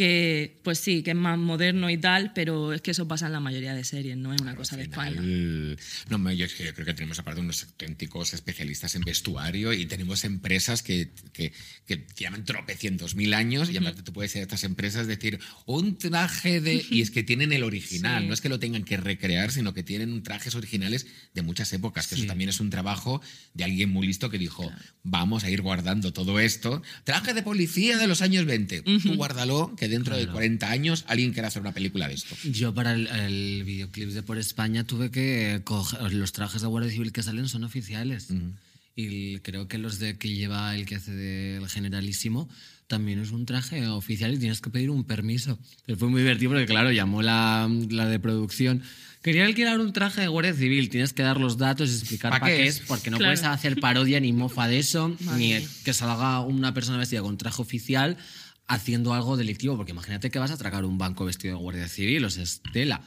[0.00, 3.32] que pues sí, que es más moderno y tal, pero es que eso pasa en
[3.34, 5.20] la mayoría de series, no es una cosa de España.
[5.20, 9.84] No, yo, es que yo creo que tenemos aparte unos auténticos especialistas en vestuario y
[9.84, 11.52] tenemos empresas que, que,
[11.86, 15.98] que llevan tropecientos mil años y aparte tú puedes ir a estas empresas decir un
[15.98, 16.82] traje de...
[16.90, 18.28] Y es que tienen el original, Sí.
[18.28, 22.06] no es que lo tengan que recrear, sino que tienen trajes originales de muchas épocas,
[22.06, 22.22] que Sí.
[22.22, 23.20] eso también es un trabajo
[23.52, 26.82] de alguien muy listo que dijo, vamos a ir guardando todo esto.
[27.04, 30.32] Traje de policía de los años 20, tú guárdalo, que dentro de Claro.
[30.34, 32.34] 40 años alguien quiera hacer una película de esto.
[32.44, 36.90] Yo para el, el videoclip de Por España tuve que coger los trajes de Guardia
[36.90, 38.28] Civil que salen son oficiales.
[38.96, 42.48] Y creo que los de que lleva el que hace del generalísimo
[42.86, 45.58] también es un traje oficial y tienes que pedir un permiso.
[45.86, 48.82] Pero fue muy divertido porque, claro, llamó la, la de producción.
[49.22, 52.40] Quería alquilar un traje de Guardia Civil, tienes que dar los datos y explicar ¿Pa
[52.40, 52.80] para qué qué es?
[52.80, 53.30] porque no Claro.
[53.34, 57.36] puedes hacer parodia ni mofa de eso, Madre ni que salga una persona vestida con
[57.38, 58.16] traje oficial
[58.70, 62.24] haciendo algo delictivo, porque imagínate que vas a atracar un banco vestido de guardia civil,
[62.24, 63.02] o sea, es tela.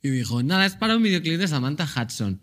[0.00, 2.40] Y dijo, nada, es para un videoclip de Samantha Hudson.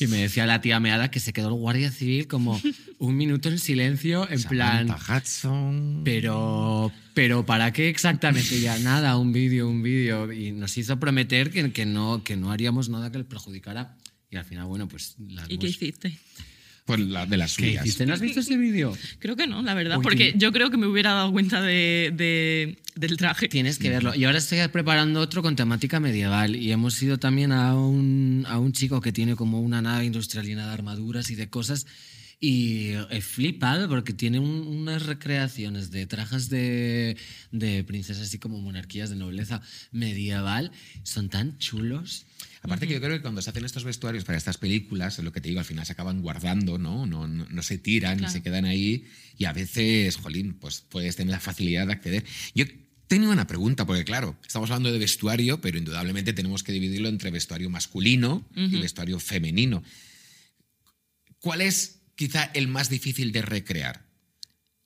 [0.00, 2.60] Y me decía la tía Meada que se quedó el guardia civil como
[2.98, 6.02] un minuto en silencio, en plan, Samantha Hudson.
[6.04, 8.60] pero, pero ¿para qué exactamente?
[8.60, 10.32] Ya nada, un vídeo, un vídeo.
[10.32, 13.96] Y nos hizo prometer que, que, no, que no haríamos nada que le perjudicara.
[14.28, 15.14] Y al final, bueno, pues...
[15.28, 16.18] las ¿Y qué hiciste?
[16.86, 17.84] Pues la de las ¿Qué suyas.
[17.84, 18.06] hiciste?
[18.06, 18.96] ¿No has visto ese vídeo?
[19.18, 21.60] Creo que no, la verdad, Uy, porque qué- yo creo que me hubiera dado cuenta
[21.60, 23.48] de, de- del traje.
[23.48, 24.14] Tienes que verlo.
[24.14, 26.54] Y ahora estoy preparando otro con temática medieval.
[26.56, 30.46] Y hemos ido también a un, a un chico que tiene como una nave industrial
[30.46, 31.86] llena de armaduras y de cosas.
[32.38, 37.16] Y he flipado porque tiene un- unas recreaciones de trajes de,
[37.50, 40.70] de princesas, así como monarquías de nobleza medieval.
[41.02, 42.26] Son tan chulos.
[42.60, 45.32] Aparte que yo creo que cuando se hacen estos vestuarios para estas películas, es lo
[45.32, 47.06] que te digo, al final se acaban guardando, ¿no?
[47.06, 48.30] No, no, no se tiran Claro.
[48.30, 49.06] y se quedan ahí.
[49.38, 52.24] Y a veces, jolín, pues puedes tener la facilidad de acceder.
[52.54, 52.64] Yo
[53.06, 57.30] tenía una pregunta, porque claro, estamos hablando de vestuario, pero indudablemente tenemos que dividirlo entre
[57.30, 59.82] vestuario masculino y vestuario femenino.
[61.38, 64.04] ¿Cuál es quizá el más difícil de recrear?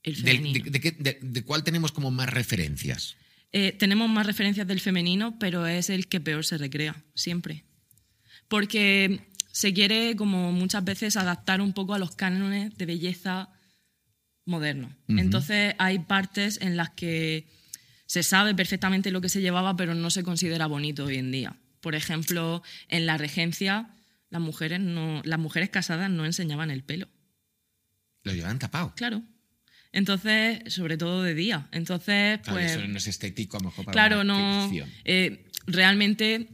[0.02, 0.38] El de,
[0.70, 3.16] de de- de cuál tenemos como más referencias?
[3.52, 7.64] Eh, tenemos más referencias del femenino, pero es el que peor se recrea, siempre.
[8.48, 9.20] Porque
[9.52, 13.48] se quiere, como muchas veces, adaptar un poco a los cánones de belleza
[14.46, 14.92] modernos.
[15.08, 17.46] Entonces hay partes en las que
[18.06, 21.56] se sabe perfectamente lo que se llevaba, pero no se considera bonito hoy en día.
[21.80, 23.90] Por ejemplo, en la regencia,
[24.30, 27.08] las mujeres, no, las mujeres casadas no enseñaban el pelo.
[28.24, 28.92] Lo llevan tapado.
[28.96, 29.22] Claro.
[29.92, 31.68] Entonces, sobre todo de día.
[31.72, 32.72] Entonces, Claro, pues.
[32.72, 34.70] eso no es estético a lo mejor para Claro, una no.
[35.04, 36.48] eh, realmente,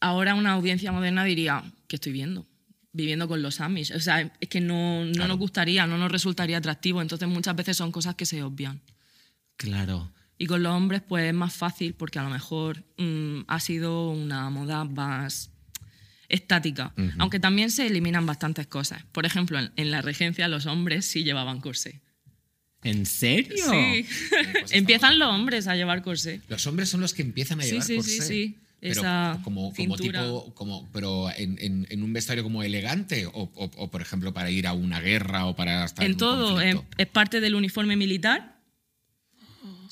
[0.00, 2.46] ahora una audiencia moderna diría: ¿qué estoy viendo?
[2.92, 3.92] Viviendo con los Amish.
[3.92, 5.28] O sea, es que no, no Claro.
[5.28, 7.00] nos gustaría, no nos resultaría atractivo.
[7.02, 8.82] Entonces, muchas veces son cosas que se obvian.
[9.56, 10.12] Claro.
[10.36, 14.10] Y con los hombres, pues es más fácil porque a lo mejor mm, ha sido
[14.10, 15.50] una moda más
[16.34, 16.92] estática.
[17.18, 19.04] Aunque también se eliminan bastantes cosas.
[19.12, 22.00] Por ejemplo, en, en la regencia los hombres sí llevaban corsé.
[22.82, 23.56] ¿En serio?
[23.70, 24.06] Sí.
[24.72, 26.40] Empiezan los hombres a llevar corsé.
[26.48, 28.22] Los hombres son los que empiezan a Sí, llevar sí, sí, corsé.
[28.22, 28.58] sí.
[28.80, 33.70] Pero Esa como, tipo, como, pero en, en- en un vestuario como elegante o, o-
[33.76, 36.60] o, por ejemplo para ir a una guerra o para estar en, En un todo,
[36.60, 38.53] es parte del uniforme militar.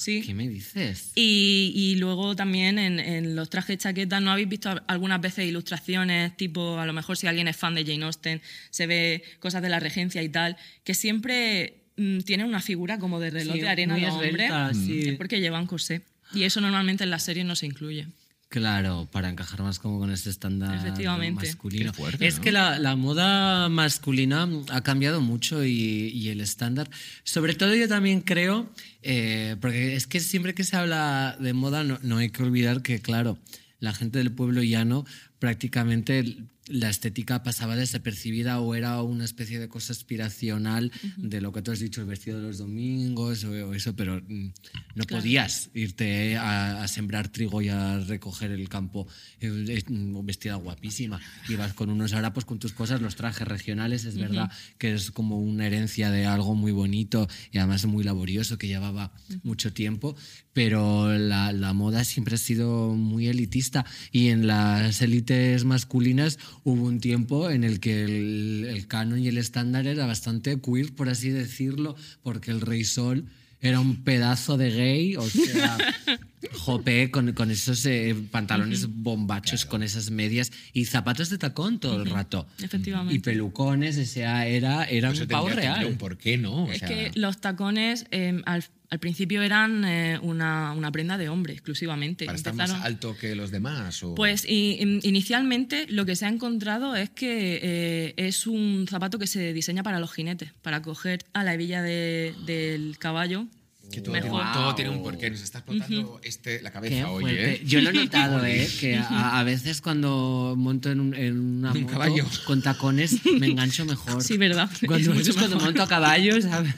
[0.02, 0.22] Sí.
[0.22, 1.12] ¿Qué me dices?
[1.14, 6.36] Y, y luego también en, en los trajes chaquetas, ¿no habéis visto algunas veces ilustraciones,
[6.36, 9.68] tipo, a lo mejor si alguien es fan de Jane Austen, se ve cosas de
[9.68, 13.68] la regencia y tal, que siempre mm, tienen una figura como de reloj Sí, de
[13.68, 15.08] arena hombres, esbelta, sí.
[15.10, 16.02] es porque llevan corsé.
[16.34, 18.06] Y eso normalmente en las series no se incluye.
[18.52, 21.46] Claro, para encajar más como con este estándar Efectivamente.
[21.46, 21.94] masculino.
[21.94, 22.42] Fuerte, es ¿no?
[22.42, 26.90] que la, la moda masculina ha cambiado mucho y, y el estándar.
[27.24, 31.82] Sobre todo yo también creo, eh, porque es que siempre que se habla de moda
[31.82, 33.38] no, no hay que olvidar que, claro,
[33.80, 35.06] la gente del pueblo llano
[35.38, 36.36] prácticamente
[36.68, 41.72] la estética pasaba desapercibida o era una especie de cosa aspiracional de lo que tú
[41.72, 44.53] has dicho, el vestido de los domingos o, eso, pero mm,
[44.94, 45.20] no Claro.
[45.22, 49.09] podías irte a, a sembrar trigo y a recoger el campo
[49.40, 49.83] eh, eh,
[50.22, 51.20] vestida guapísima.
[51.48, 55.38] Ibas con unos harapos con tus cosas, los trajes regionales, es verdad que es como
[55.38, 60.14] una herencia de algo muy bonito y además muy laborioso que llevaba mucho tiempo,
[60.53, 66.85] pero la, la moda siempre ha sido muy elitista y en las élites masculinas hubo
[66.85, 71.31] un tiempo en el que el, canon y el estándar era bastante queer, por así
[71.31, 73.27] decirlo, porque el rey sol
[73.61, 75.79] era un pedazo de gay, o sea,
[76.52, 82.02] jope con, con esos eh, pantalones bombachos, con esas medias y zapatos de tacón todo
[82.02, 82.46] el rato.
[82.62, 83.14] Efectivamente.
[83.14, 85.85] Y pelucones, o sea, era, era Eso un pavo real.
[85.87, 86.64] un por qué, ¿no?
[86.64, 91.16] O es sea, que los tacones eh, al, al principio eran eh, una, una prenda
[91.18, 92.26] de hombre exclusivamente.
[92.26, 94.02] para estar más Empezaron- alto que los demás.
[94.02, 94.14] O...
[94.14, 99.26] Pues in- inicialmente lo que se ha encontrado es que eh, es un zapato que
[99.26, 103.46] se diseña para los jinetes, para coger a la hebilla de- del caballo.
[103.92, 104.14] Que todo.
[104.14, 105.31] Tiene, todo tiene un porqué.
[105.31, 107.52] Nos está explotando este, la Qué cabeza hoy, fuerte.
[107.55, 107.62] ¿eh?
[107.64, 108.68] Yo lo he notado, ¿eh?
[108.81, 112.26] Que a, a veces cuando monto en, un, en una Un moto caballo.
[112.44, 114.20] con tacones me engancho mejor.
[114.24, 114.68] Sí, verdad.
[114.87, 115.68] Cuando, Es mucho cuando mejor.
[115.68, 116.74] monto a caballo, ¿sabes?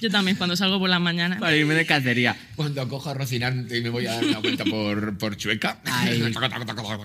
[0.00, 1.40] Yo también, cuando salgo por las mañanas.
[1.40, 2.36] Para irme de cacería.
[2.56, 5.80] Cuando cojo a Rocinante y me voy a dar una vuelta por, por Chueca.
[5.84, 6.22] Ay,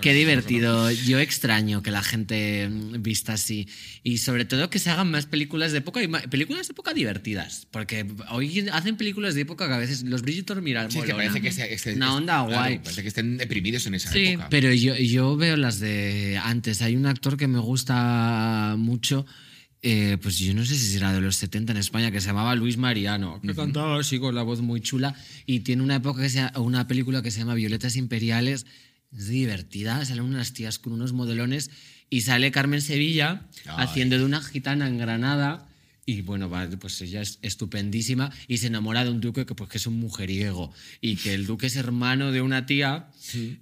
[0.00, 0.90] Qué divertido.
[0.90, 3.68] Yo extraño que la gente vista así.
[4.02, 6.92] Y sobre todo que se hagan más películas de época y ma- películas de época
[6.94, 7.66] divertidas.
[7.70, 10.90] Porque hoy hacen películas de época que a veces los brillitos miran.
[10.90, 12.78] Sí, es que parece que se- este- Una es- onda claro, guay.
[12.78, 14.48] Parece que estén deprimidos en esa Sí, época.
[14.50, 16.82] Pero yo, yo veo las de antes.
[16.82, 19.26] Hay un actor que me gusta mucho.
[19.88, 22.56] Eh, pues yo no sé si será de los 70 en España, que se llamaba
[22.56, 25.14] Luis Mariano, que cantaba así con la voz muy chula
[25.46, 28.66] y tiene una época que se, una película que se llama Violetas Imperiales,
[29.16, 31.70] es divertida, salen unas tías con unos modelones
[32.10, 33.84] y sale Carmen Sevilla Ay.
[33.84, 35.68] haciendo de una gitana en Granada
[36.04, 39.78] y bueno, pues ella es estupendísima y se enamora de un duque que, pues, que
[39.78, 43.10] es un mujeriego y que el duque es hermano de una tía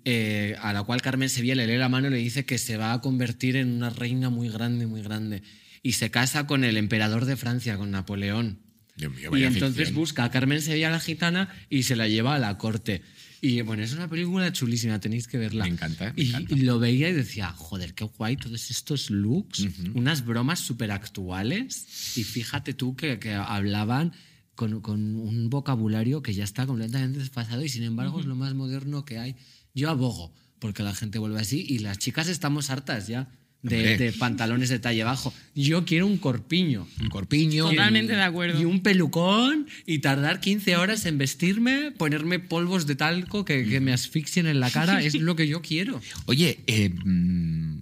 [0.07, 2.79] eh, a la cual Carmen Sevilla le lee la mano y le dice que se
[2.79, 5.43] va a convertir en una reina muy grande, muy grande.
[5.85, 8.59] Y se casa con el emperador de Francia, con Napoleón.
[8.97, 9.95] Dios mío, Y entonces ficción.
[9.97, 13.03] busca a Carmen Sevilla la gitana y se la lleva a la corte.
[13.41, 15.65] Y bueno, es una película chulísima, tenéis que verla.
[15.65, 16.55] Me encanta, me y, encanta.
[16.55, 22.17] y lo veía y decía, joder, qué guay todos estos looks, unas bromas súper actuales.
[22.17, 24.13] Y fíjate tú que, que hablaban
[24.55, 28.55] con, con un vocabulario que ya está completamente desfasado y sin embargo es lo más
[28.55, 29.37] moderno que hay.
[29.75, 33.29] Yo abogo porque la gente vuelve así y las chicas estamos hartas ya
[33.65, 35.33] de, pantalones de talle bajo.
[35.55, 36.87] Yo quiero un corpiño.
[37.01, 37.71] Un corpiño.
[37.71, 38.61] Totalmente de acuerdo.
[38.61, 43.81] Y un pelucón y tardar 15 horas en vestirme, ponerme polvos de talco que, que
[43.81, 46.01] me asfixien en la cara, es lo que yo quiero.
[46.27, 47.79] Oye, eh, mm,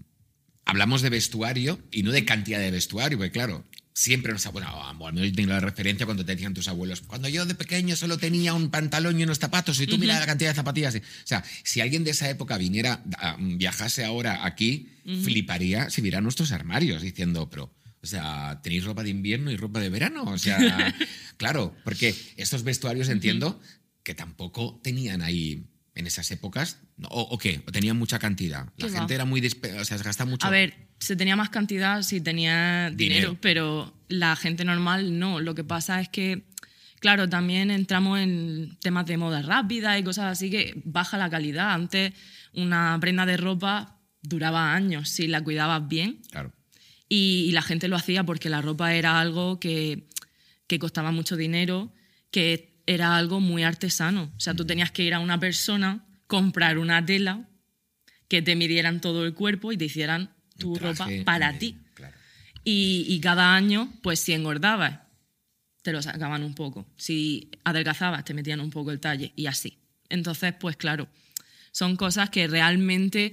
[0.64, 4.68] hablamos de vestuario y no de cantidad de vestuario, porque claro, siempre nos bueno,
[5.09, 7.94] al menos yo tengo la referencia cuando te decían tus abuelos, cuando yo de pequeño
[7.96, 10.94] solo tenía un pantalón y unos zapatos y tú mira la cantidad de zapatillas.
[10.96, 14.88] O sea, si alguien de esa época viniera, a- viajase ahora aquí,
[15.24, 19.81] fliparía si viera nuestros armarios diciendo, pero, o sea, tenéis ropa de invierno y ropa
[19.81, 20.24] de verano.
[20.24, 20.57] O sea,
[21.37, 23.61] claro, porque estos vestuarios entiendo
[24.02, 26.78] que tampoco tenían ahí en esas épocas,
[27.11, 28.64] o, o qué, o tenían mucha cantidad.
[28.76, 30.46] La gente era muy, o sea, se gasta mucho.
[30.46, 33.38] A ver, se tenía más cantidad si tenía dinero, Dinero.
[33.40, 35.40] pero la gente normal no.
[35.40, 36.44] Lo que pasa es que,
[37.00, 41.72] claro, también entramos en temas de moda rápida y cosas así que baja la calidad.
[41.72, 42.12] Antes
[42.54, 46.52] una prenda de ropa duraba años si la cuidabas bien Claro.
[47.08, 50.06] y, y la gente lo hacía porque la ropa era algo que,
[50.68, 51.92] que costaba mucho dinero,
[52.30, 54.30] que era algo muy artesano.
[54.36, 57.48] O sea, tú tenías que ir a una persona, comprar una tela,
[58.28, 61.76] que te midieran todo el cuerpo y te hicieran tu ropa para ti.
[61.94, 62.16] Claro.
[62.64, 65.00] Y, y cada año, pues si engordabas,
[65.82, 66.86] te lo sacaban un poco.
[66.96, 69.78] Si adelgazabas, te metían un poco el talle y así.
[70.08, 71.08] Entonces, pues claro,
[71.72, 73.32] son cosas que realmente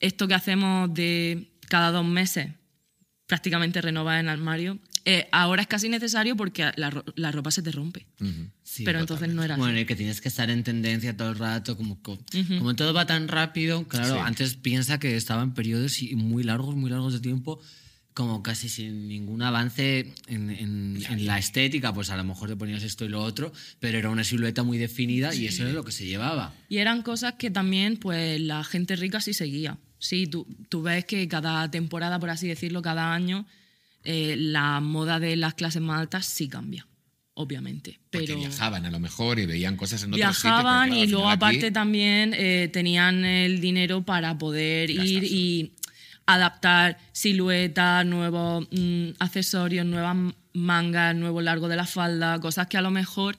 [0.00, 2.48] esto que hacemos de cada dos meses
[3.26, 7.62] prácticamente renovar en armario, eh, ahora es casi necesario porque la, ro- la ropa se
[7.62, 8.06] te rompe.
[8.20, 8.50] Ujú.
[8.64, 9.60] Sí, Pero entonces no era así.
[9.60, 12.18] Bueno, y que tienes que estar en tendencia todo el rato, como, co-
[12.58, 14.20] como todo va tan rápido, claro, Sí.
[14.22, 17.60] antes piensa que estaban periodos y- muy largos, muy largos de tiempo,
[18.14, 22.56] como casi sin ningún avance en, en- en la estética, pues a lo mejor te
[22.56, 25.84] ponías esto y lo otro, pero era una silueta muy definida y eso era lo
[25.84, 26.52] que se llevaba.
[26.68, 29.78] Y eran cosas que también pues la gente rica sí seguía.
[29.98, 33.46] Sí, tú, tú ves que cada temporada, por así decirlo, cada año,
[34.06, 36.86] eh, la moda de las clases más altas sí cambia,
[37.34, 38.00] obviamente.
[38.10, 41.06] Porque Pero viajaban a lo mejor y veían cosas en otros sitios, viajaban claro, y
[41.08, 45.74] luego aquí- aparte también eh, tenían el dinero para poder ir y
[46.26, 50.16] adaptar siluetas, nuevos mm, accesorios, nuevas
[50.52, 53.36] mangas, nuevo largo de la falda, cosas que a lo mejor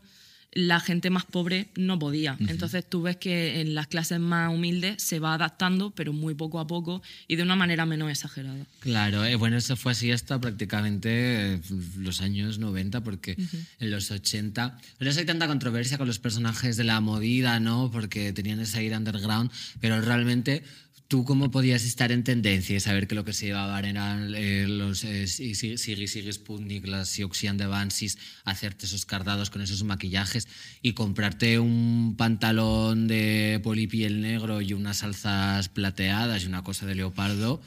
[0.53, 2.37] la gente más pobre no podía.
[2.47, 6.59] Entonces tú ves que en las clases más humildes se va adaptando, pero muy poco
[6.59, 8.65] a poco y de una manera menos exagerada.
[8.79, 11.61] Claro, eh, bueno, eso fue así hasta prácticamente eh,
[11.97, 13.37] los años 90, porque
[13.79, 14.79] en los 80.
[14.99, 17.91] No hay tanta controversia con los personajes de la movida, ¿no?
[17.91, 20.63] Porque tenían ese aire underground, pero realmente.
[21.07, 24.65] ¿Tú cómo podías estar en tendencia y saber que lo que se llevaban eran eh,
[24.67, 29.61] los eh, Sig- Sig- Siggy Siggy Sputnik, las Sioxian de Bansis, hacerte esos cardados con
[29.61, 30.49] esos maquillajes
[30.81, 36.95] y comprarte un pantalón de polipiel negro y unas alzas plateadas y una cosa de
[36.95, 37.61] leopardo?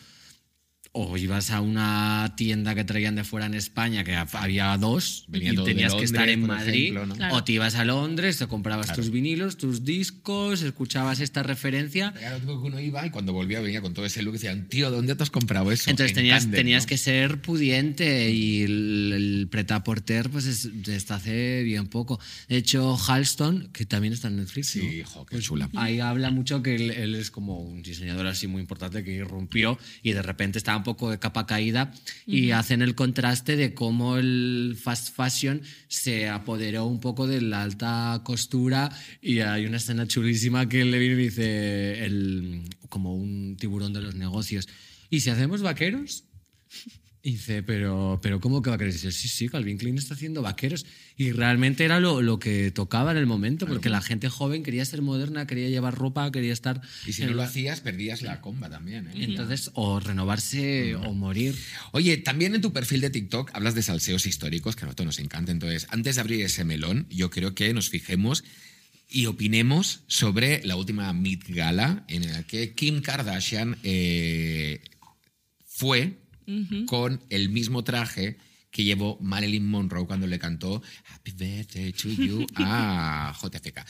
[0.93, 5.53] O ibas a una tienda que traían de fuera en España, que había dos, Venía
[5.53, 7.15] y tenías que estar Londres, en Madrid, ejemplo, ¿no?
[7.15, 7.35] Claro.
[7.37, 9.03] o te ibas a Londres, te comprabas Claro.
[9.03, 12.13] tus vinilos, tus discos, escuchabas esta referencia.
[12.19, 14.39] Era lo típico que uno iba y cuando volvía venía con todo ese look y
[14.39, 15.89] decían, tío, ¿dónde te has comprado eso?
[15.91, 16.89] Entonces En tenías, tenías ¿no?
[16.89, 22.19] que ser pudiente y el, el prêt-à-porter pues es, desde hace bien poco.
[22.49, 24.83] De hecho, Halston, que también está en Netflix, ¿no?
[24.83, 25.71] Sí, jo, qué chula.
[25.77, 29.79] Ahí habla mucho que él, él es como un diseñador así muy importante que irrumpió
[30.03, 31.93] y de repente estaba un poco de capa caída
[32.27, 37.63] y hacen el contraste de cómo el fast fashion se apoderó un poco de la
[37.63, 38.91] alta costura
[39.23, 44.03] y hay una escena chulísima que le viene y dice el, como un tiburón de
[44.03, 44.69] los negocios.
[45.11, 46.25] ¿Y si hacemos vaqueros?
[47.23, 48.95] Y dice, pero, pero ¿cómo que vaqueros?
[48.95, 50.87] Y dice, sí, sí, Calvin Klein está haciendo vaqueros.
[51.19, 54.87] Y realmente era lo, lo que tocaba en el momento, porque la gente joven quería
[54.87, 56.81] ser moderna, quería llevar ropa, quería estar...
[57.07, 59.09] Y si no lo hacías, perdías la comba también.
[59.09, 59.25] ¿eh?
[59.25, 61.55] Entonces, o renovarse o morir.
[61.93, 65.19] Oye, también en tu perfil de TikTok hablas de salseos históricos, que a nosotros nos
[65.19, 65.53] encanta.
[65.53, 68.45] Entonces, antes de abrir ese melón, yo creo que nos fijemos
[69.11, 74.81] y opinemos sobre la última Met Gala en la que Kim Kardashian eh,
[75.67, 76.20] fue
[76.87, 78.39] con el mismo traje
[78.71, 80.83] que llevó Marilyn Monroe cuando le cantó
[81.13, 83.85] Happy Birthday to You a JFK.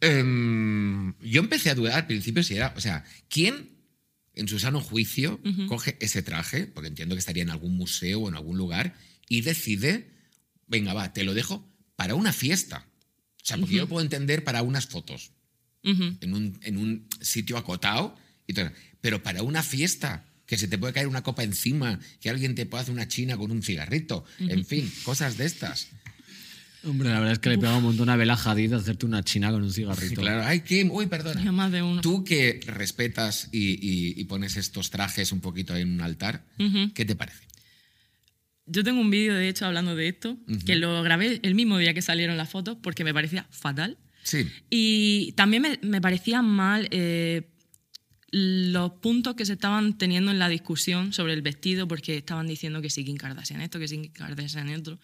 [0.00, 3.70] Em, yo empecé a dudar al principio si era, o sea, ¿quién
[4.34, 8.28] en su sano juicio coge ese traje, porque entiendo que estaría en algún museo o
[8.28, 8.94] en algún lugar,
[9.28, 10.10] y decide,
[10.66, 12.86] venga, va, te lo dejo para una fiesta?
[13.42, 15.32] O sea, porque yo lo puedo entender para unas fotos,
[15.82, 20.76] en un, en un sitio acotado, y todo, pero para una fiesta, que se te
[20.78, 24.24] puede caer una copa encima, que alguien te pueda hacer una china con un cigarrito,
[24.38, 25.88] en fin, cosas de estas.
[26.86, 29.50] Hombre, la verdad es que le pega un montón a Bela Hadid hacerte una china
[29.50, 30.20] con un cigarrito.
[30.20, 31.42] Claro, ay, Kim, uy, perdona.
[31.42, 32.02] Ya más de uno.
[32.02, 36.44] Tú que respetas y, y- y pones estos trajes un poquito en un altar.
[36.94, 37.42] ¿qué te parece?
[38.66, 41.94] Yo tengo un vídeo, de hecho, hablando de esto, que lo grabé el mismo día
[41.94, 43.96] que salieron las fotos porque me parecía fatal.
[44.22, 44.46] Sí.
[44.70, 47.50] Y también me, me parecía mal eh,
[48.36, 52.82] los puntos que se estaban teniendo en la discusión sobre el vestido, porque estaban diciendo
[52.82, 54.98] que sí Kim Kardashian esto, que sí Kim Kardashian esto.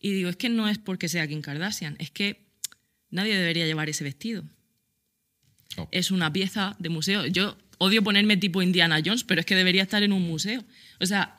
[0.00, 2.46] Y digo, es que no es porque sea Kim Kardashian, es que
[3.10, 4.42] nadie debería llevar ese vestido.
[5.76, 5.86] Oh.
[5.90, 7.26] Es una pieza de museo.
[7.26, 10.64] Yo odio ponerme tipo Indiana Jones, pero es que debería estar en un museo.
[10.98, 11.38] O sea,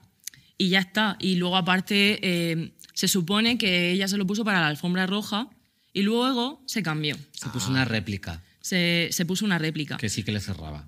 [0.60, 1.18] y ya está.
[1.20, 5.50] Y luego aparte, eh, se supone que ella se lo puso para la alfombra roja
[5.94, 7.18] y luego se cambió.
[7.32, 9.97] Se puso una réplica, Se, se puso una réplica.
[9.97, 10.88] que sí que le cerraba.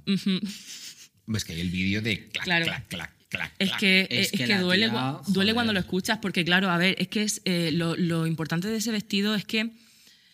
[1.36, 2.65] Es que hay el vídeo de clac, Claro.
[2.65, 6.45] clac, clac, clac, Es que, Es es que duele, tía, duele cuando lo escuchas, porque
[6.45, 9.71] claro, a ver, es que es, eh, lo, lo importante de ese vestido es que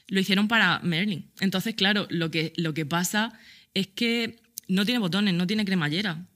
[0.08, 1.32] lo hicieron para Merlin.
[1.40, 3.34] Entonces, claro, lo que, lo que pasa
[3.74, 6.28] es que no tiene botones, no tiene cremallera,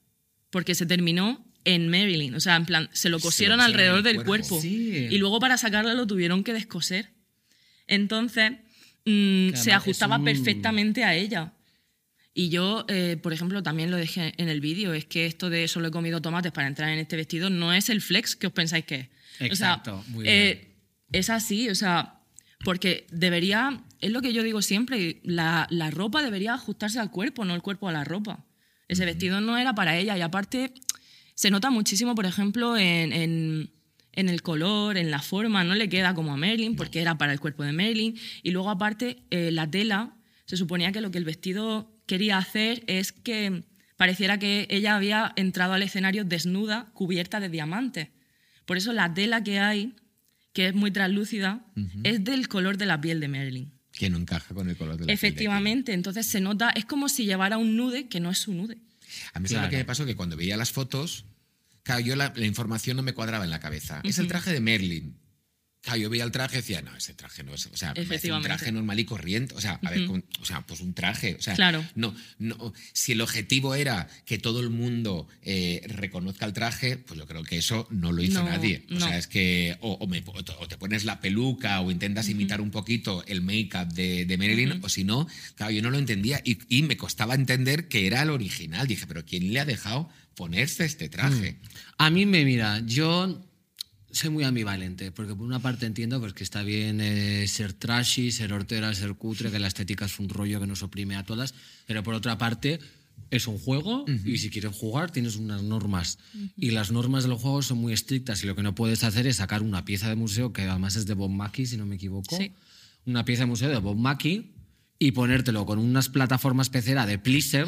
[0.50, 2.34] porque se terminó en Marilyn.
[2.34, 4.48] O sea, en plan, se lo Se lo cosieron alrededor del cuerpo.
[4.48, 4.60] cuerpo.
[4.60, 5.06] Sí.
[5.10, 7.10] Y luego para sacarla lo tuvieron que descoser.
[7.86, 8.52] Entonces,
[9.06, 11.52] mm, se ajustaba un- perfectamente a ella.
[12.34, 15.68] Y yo, eh, por ejemplo, también lo dejé en el vídeo, es que esto de
[15.68, 18.52] solo he comido tomates para entrar en este vestido no es el flex que os
[18.52, 19.08] pensáis que es.
[19.40, 20.76] Exacto, o sea, muy eh,
[21.12, 22.20] es así, o sea,
[22.64, 27.44] porque debería, es lo que yo digo siempre, la, la ropa debería ajustarse al cuerpo,
[27.46, 28.44] no el cuerpo a la ropa.
[28.88, 30.74] Ese vestido no era para ella y aparte
[31.34, 33.70] se nota muchísimo, por ejemplo, en, en-
[34.16, 37.32] en el color, en la forma, no le queda como a Merlin porque era para
[37.32, 38.18] el cuerpo de Merlin.
[38.42, 42.82] Y luego aparte, eh, la tela, se suponía que lo que el vestido quería hacer
[42.86, 43.64] es que
[43.96, 48.08] pareciera que ella había entrado al escenario desnuda, cubierta de diamantes.
[48.64, 49.94] Por eso la tela que hay,
[50.52, 51.64] que es muy translúcida,
[52.04, 53.72] es del color de la piel de Merlin.
[53.92, 56.84] Que no encaja con el color de la piel de Efectivamente, entonces se nota, es
[56.84, 58.78] como si llevara un nude que no es su nude.
[59.32, 59.66] A mí ¿sabes Claro.
[59.66, 60.04] lo que me pasó?
[60.04, 61.26] Que cuando veía las fotos,
[61.86, 64.00] claro, yo la, la información no me cuadraba en la cabeza.
[64.04, 65.16] Es el traje de Merlin.
[65.82, 67.66] Claro, yo veía el traje y decía, no, ese traje no es.
[67.66, 69.54] O sea, me un traje normal y corriente.
[69.54, 71.36] O sea, a ver, con- o sea, pues un traje.
[71.38, 71.84] O sea, Claro.
[71.94, 77.20] no, no, si el objetivo era que todo el mundo eh, reconozca el traje, pues
[77.20, 78.84] yo creo que eso no lo hizo No, nadie.
[78.90, 79.00] O no.
[79.06, 82.28] sea, es que o, o me- o te- o te pones la peluca o intentas
[82.28, 85.98] imitar un poquito el make-up de, de Marilyn, o si no, claro, yo no lo
[85.98, 88.88] entendía y, y me costaba entender que era el original.
[88.88, 91.58] Dije, pero ¿quién le ha dejado ponerse este traje?
[91.98, 93.42] A mí me mira, yo
[94.12, 98.30] soy muy ambivalente, porque por una parte entiendo pues, que está bien eh, ser trashy,
[98.30, 101.54] ser hortera, ser cutre, que la estética es un rollo que nos oprime a todas,
[101.86, 102.78] pero por otra parte
[103.30, 106.18] es un juego y si quieres jugar tienes unas normas.
[106.56, 109.36] Y las normas del juego son muy estrictas y lo que no puedes hacer es
[109.36, 112.36] sacar una pieza de museo que además es de Bob Mackie, si no me equivoco,
[112.36, 112.52] Sí.
[113.06, 114.52] una pieza de museo de Bob Mackie
[114.98, 117.66] y ponértelo con unas plataformas pecera de Pleaser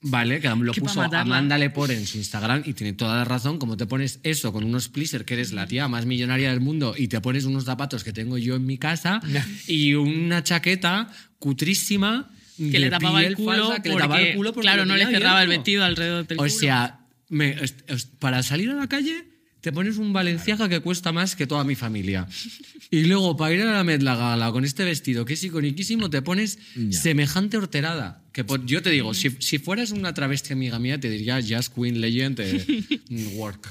[0.00, 1.02] Vale, que lo Que puso.
[1.02, 3.58] Amanda Lepore en su Instagram y tiene toda la razón.
[3.58, 6.94] Como te pones eso con unos pleaser, que eres la tía más millonaria del mundo,
[6.96, 9.20] y te pones unos zapatos que tengo yo en mi casa
[9.66, 12.30] y una chaqueta cutrísima.
[12.58, 15.06] Que le tapaba el culo, falsa, que le tapaba el culo porque claro, no le
[15.06, 16.50] cerraba el vestido alrededor del O culo.
[16.50, 19.24] sea, me- est- est- para salir a la calle
[19.60, 22.26] te pones un Valenciaga que cuesta más que toda mi familia.
[22.90, 26.20] Y luego para ir a la Met Gala con este vestido que es iconiquísimo te
[26.22, 26.98] pones Ya.
[27.00, 28.22] semejante horterada.
[28.46, 32.00] Que yo te digo, si, si fueras una travesti amiga mía te diría Just Queen
[32.00, 32.64] Legend eh,
[33.08, 33.68] mm, Work.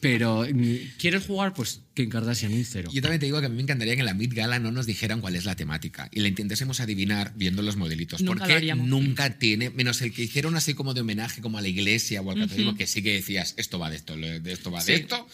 [0.00, 1.52] Pero mm, ¿quieres jugar?
[1.52, 2.90] Pues Kim Kardashian un cero.
[2.90, 4.72] Yo también te digo que a mí me encantaría que en la Met Gala no
[4.72, 8.22] nos dijeran cuál es la temática y la intentásemos adivinar viendo los modelitos.
[8.22, 8.88] Nunca lo porque haríamos.
[8.88, 12.30] nunca tiene, menos el que hicieron así como de homenaje como a la iglesia o
[12.30, 14.92] al catolicismo, que sí que decías, esto va de esto, de esto va Sí.
[14.92, 15.28] de esto.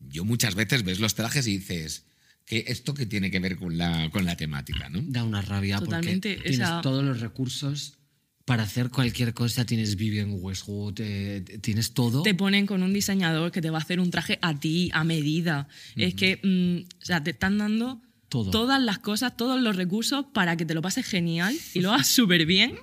[0.00, 2.04] Yo muchas veces ves los trajes y dices,
[2.46, 4.88] que ¿esto qué tiene que ver con la, con la temática?
[4.88, 5.00] ¿no?
[5.02, 7.98] Da una rabia Totalmente, porque tienes esa- todos los recursos
[8.44, 9.64] para hacer cualquier cosa.
[9.64, 12.22] Tienes Vivian Westwood, eh, tienes todo.
[12.22, 15.04] te ponen con un diseñador que te va a hacer un traje a ti, a
[15.04, 15.68] medida.
[15.96, 18.50] Es que, mm, o sea, te están dando Todo.
[18.50, 22.08] todas las cosas, todos los recursos para que te lo pases genial y lo hagas
[22.08, 22.74] súper bien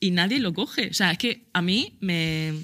[0.00, 0.88] y nadie lo coge.
[0.88, 2.54] O sea, es que a mí me...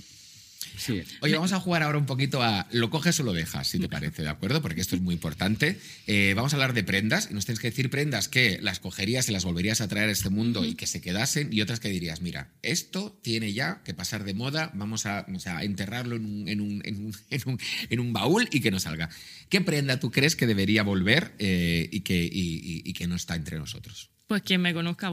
[0.78, 1.02] Sí.
[1.20, 3.88] Oye, vamos a jugar ahora un poquito a lo coges o lo dejas, si te
[3.88, 4.62] parece, ¿de acuerdo?
[4.62, 5.78] Porque esto es muy importante.
[6.06, 9.28] Eh, vamos a hablar de prendas y nos tienes que decir prendas que las cogerías
[9.28, 11.88] y las volverías a traer a este mundo y que se quedasen y otras que
[11.88, 16.24] dirías, mira, esto tiene ya que pasar de moda, vamos a, o sea, enterrarlo en
[16.24, 17.58] un, en, un, en, un, en, un,
[17.90, 19.08] en un baúl y que no salga.
[19.48, 23.16] ¿Qué prenda tú crees que debería volver eh, y, que, y, y- y que no
[23.16, 24.10] está entre nosotros?
[24.26, 25.10] Pues quien me conozca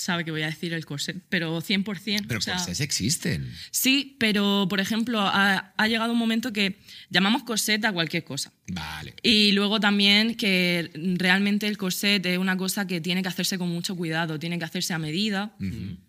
[0.00, 2.24] sabe que voy a decir el corset, pero 100%.
[2.26, 3.52] Pero o sea, corsés existen.
[3.70, 6.78] Sí, pero por ejemplo, ha, ha llegado un momento que
[7.10, 8.52] llamamos corset a cualquier cosa.
[8.68, 9.14] Vale.
[9.22, 13.68] Y luego también que realmente el corset es una cosa que tiene que hacerse con
[13.68, 15.54] mucho cuidado, tiene que hacerse a medida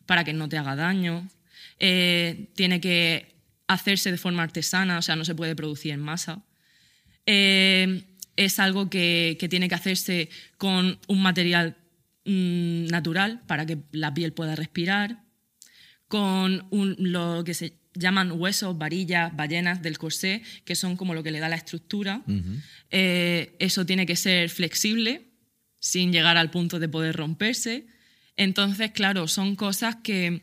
[0.06, 1.28] para que no te haga daño,
[1.80, 3.36] eh, tiene que
[3.68, 6.44] hacerse de forma artesana, o sea, no se puede producir en masa.
[7.26, 8.04] Eh,
[8.38, 11.76] es algo que, que tiene que hacerse con un material
[12.26, 15.24] mm, natural para que la piel pueda respirar,
[16.08, 21.24] con un- lo que se llaman huesos, varillas, ballenas del corsé, que son como lo
[21.24, 22.22] que le da la estructura.
[22.90, 25.28] Eh, eso tiene que ser flexible,
[25.80, 27.86] sin llegar al punto de poder romperse.
[28.38, 30.42] Entonces, claro, son cosas que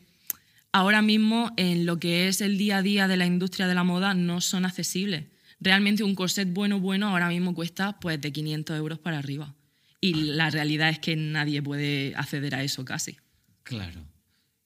[0.71, 3.83] ahora mismo en lo que es el día a día de la industria de la
[3.83, 5.25] moda no son accesibles.
[5.59, 9.55] Realmente un corset bueno, bueno, ahora mismo cuesta pues de 500 euros para arriba.
[10.01, 13.17] Y la realidad es que nadie puede acceder a eso casi.
[13.63, 14.05] Claro,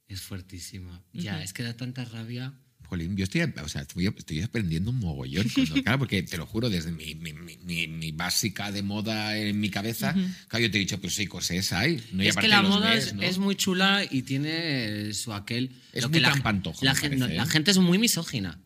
[0.07, 1.03] es fuertísima.
[1.13, 2.53] Ya, es que da tanta rabia.
[2.85, 5.47] Jolín, yo estoy, o sea, estoy, estoy aprendiendo un mogollón.
[5.49, 9.35] cuando- claro, porque te lo juro, desde mi, mi, mi- mi- mi básica de moda
[9.35, 10.13] en mi cabeza,
[10.47, 12.03] claro, yo te he dicho, pero sí, corsés hay.
[12.11, 12.21] ¿no?
[12.21, 13.23] Es que la moda es, ¿no?
[13.23, 15.71] es muy chula y tiene su aquel.
[15.91, 17.47] Es lo muy que la, trampantojo, La, me gen- parece, no, la ¿eh?
[17.49, 18.59] gente es muy misógina.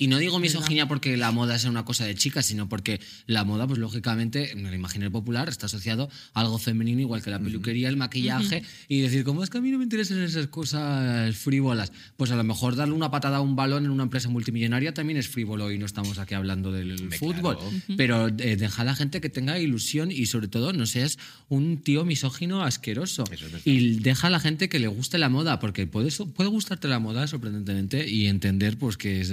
[0.00, 3.42] Y no digo misoginia porque la moda sea una cosa de chicas, sino porque la
[3.42, 7.40] moda, pues lógicamente, en el imaginario popular está asociado a algo femenino, igual que la
[7.40, 11.36] peluquería, el maquillaje, y decir, ¿cómo es que a mí no me interesan esas cosas
[11.36, 11.90] frívolas?
[12.16, 15.18] Pues a lo mejor darle una patada a un balón en una empresa multimillonaria también
[15.18, 17.56] es frívolo y no estamos aquí hablando del fútbol.
[17.58, 17.72] claro.
[17.96, 21.18] Pero eh, deja a la gente que tenga ilusión y sobre todo no seas
[21.48, 23.24] un tío misógino asqueroso.
[23.32, 26.86] Es y deja a la gente que le guste la moda, porque puede, puede gustarte
[26.86, 29.28] la moda sorprendentemente y entender pues que es-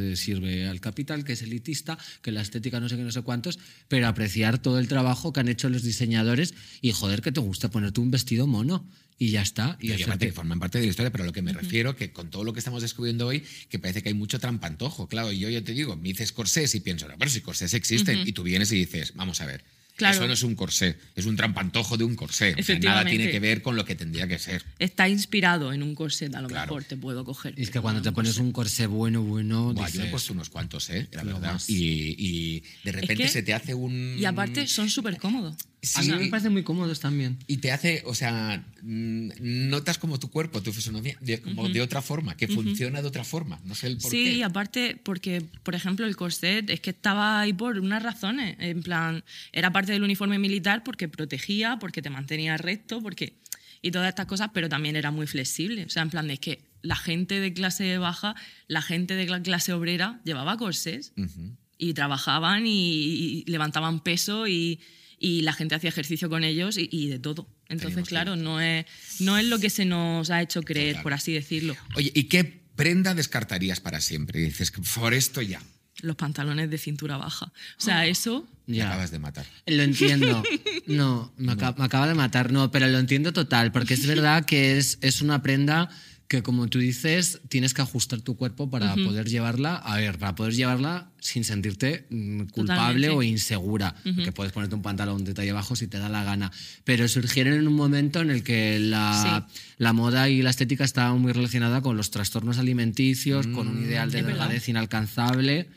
[0.63, 4.07] al capital, que es elitista, que la estética no sé qué, no sé cuántos, pero
[4.07, 7.99] apreciar todo el trabajo que han hecho los diseñadores y joder que te gusta ponerte
[7.99, 8.87] un vestido mono
[9.17, 9.77] y ya está.
[9.79, 12.11] Y aparte que forman parte de la historia, pero a lo que me refiero, que
[12.11, 15.07] con todo lo que estamos descubriendo hoy, que parece que hay mucho trampantojo.
[15.07, 17.73] Claro, y yo ya te digo, me dices corsés y pienso, no, pero si corsés
[17.73, 19.63] existen, y tú vienes y dices, vamos a ver,
[19.95, 20.15] Claro.
[20.15, 22.53] eso no es un corsé, es un trampantojo de un corsé.
[22.59, 24.63] O sea, nada tiene que ver con lo que tendría que ser.
[24.77, 26.65] Está inspirado en un corset, a lo Claro.
[26.67, 27.53] mejor te puedo coger.
[27.57, 30.33] Y es que cuando te pones un corsé bueno, bueno, Buah, yo me he puesto
[30.33, 31.07] unos cuantos, ¿eh?
[31.13, 31.61] La verdad.
[31.67, 34.17] Y, y de repente que- se te hace un...
[34.19, 35.55] Y aparte son súper cómodos.
[35.95, 37.37] A mí Sí, me parecen muy cómodos también.
[37.47, 39.29] Y te hace, o sea, mm,
[39.69, 43.23] notas como tu cuerpo, tu fisonomía, de, como de otra forma, que funciona de otra
[43.23, 43.59] forma.
[43.65, 44.31] No sé el por Sí, qué.
[44.33, 48.55] y aparte, porque, por ejemplo, el corset es que estaba ahí por unas razones.
[48.59, 53.33] En plan, era parte del uniforme militar porque protegía, porque te mantenía recto, porque.
[53.81, 55.85] Y todas estas cosas, pero también era muy flexible.
[55.85, 58.35] O sea, en plan, es que la gente de clase baja,
[58.67, 61.55] la gente de la clase obrera llevaba corsés Ujú.
[61.77, 64.79] y trabajaban y, y levantaban peso y,
[65.19, 67.47] y la gente hacía ejercicio con ellos y, y de todo.
[67.67, 68.85] Entonces, Tenemos claro, no es,
[69.19, 71.75] no es lo que se nos ha hecho creer, por así decirlo.
[71.95, 72.43] Oye, ¿y qué
[72.75, 74.39] prenda descartarías para siempre?
[74.41, 75.61] Y dices, por esto ya.
[76.01, 77.45] Los pantalones de cintura baja.
[77.77, 78.87] O sea, eso Me Ya.
[78.89, 79.45] acabas de matar.
[79.65, 80.43] Lo entiendo.
[80.87, 84.45] No, me, aca- me acaba de matar, no, pero lo entiendo total, porque es verdad
[84.45, 85.89] que es, es una prenda
[86.27, 90.33] que, como tú dices, tienes que ajustar tu cuerpo para poder llevarla, a ver, para
[90.33, 93.09] poder llevarla sin sentirte mm, culpable Totalmente.
[93.09, 96.51] o insegura, porque puedes ponerte un pantalón de talla bajo si te da la gana,
[96.83, 99.47] pero surgieron en un momento en el que la,
[99.77, 104.09] la moda y la estética estaban muy relacionada con los trastornos alimenticios, con un ideal
[104.11, 105.69] de delgadez inalcanzable.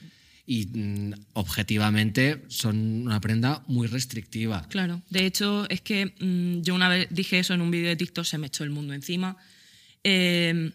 [0.50, 4.66] Y mm, objetivamente son una prenda muy restrictiva.
[4.70, 7.96] Claro, de hecho es que mm, yo una vez dije eso en un vídeo de
[7.96, 9.36] TikTok, se me echó el mundo encima.
[10.04, 10.72] Eh,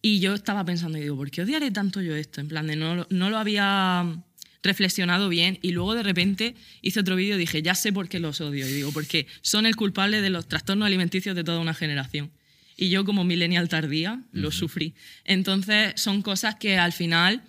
[0.00, 2.40] y yo estaba pensando, y digo, ¿por qué odiaré tanto yo esto?
[2.40, 4.22] En plan, de no, lo- no lo había
[4.62, 8.18] reflexionado bien y luego de repente hice otro vídeo y dije, ya sé por qué
[8.20, 8.66] los odio.
[8.68, 12.30] Y digo, porque son el culpable de los trastornos alimenticios de toda una generación.
[12.76, 14.94] Y yo como millennial tardía lo sufrí.
[15.24, 17.42] Entonces son cosas que al final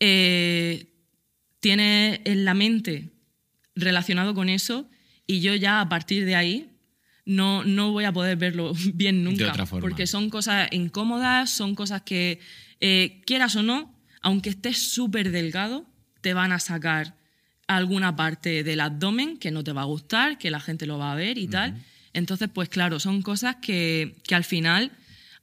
[0.00, 0.86] eh,
[1.60, 3.10] tienes en la mente
[3.74, 4.88] relacionado con eso
[5.26, 6.69] y yo ya a partir de ahí
[7.24, 9.48] no, no voy a poder verlo bien nunca.
[9.48, 9.80] otra forma.
[9.80, 12.40] Porque son cosas incómodas, son cosas que,
[12.80, 15.86] eh, quieras o no, aunque estés súper delgado,
[16.20, 17.16] te van a sacar
[17.66, 21.12] alguna parte del abdomen que no te va a gustar, que la gente lo va
[21.12, 21.80] a ver y tal.
[22.12, 24.90] Entonces, pues claro, son cosas que, que al final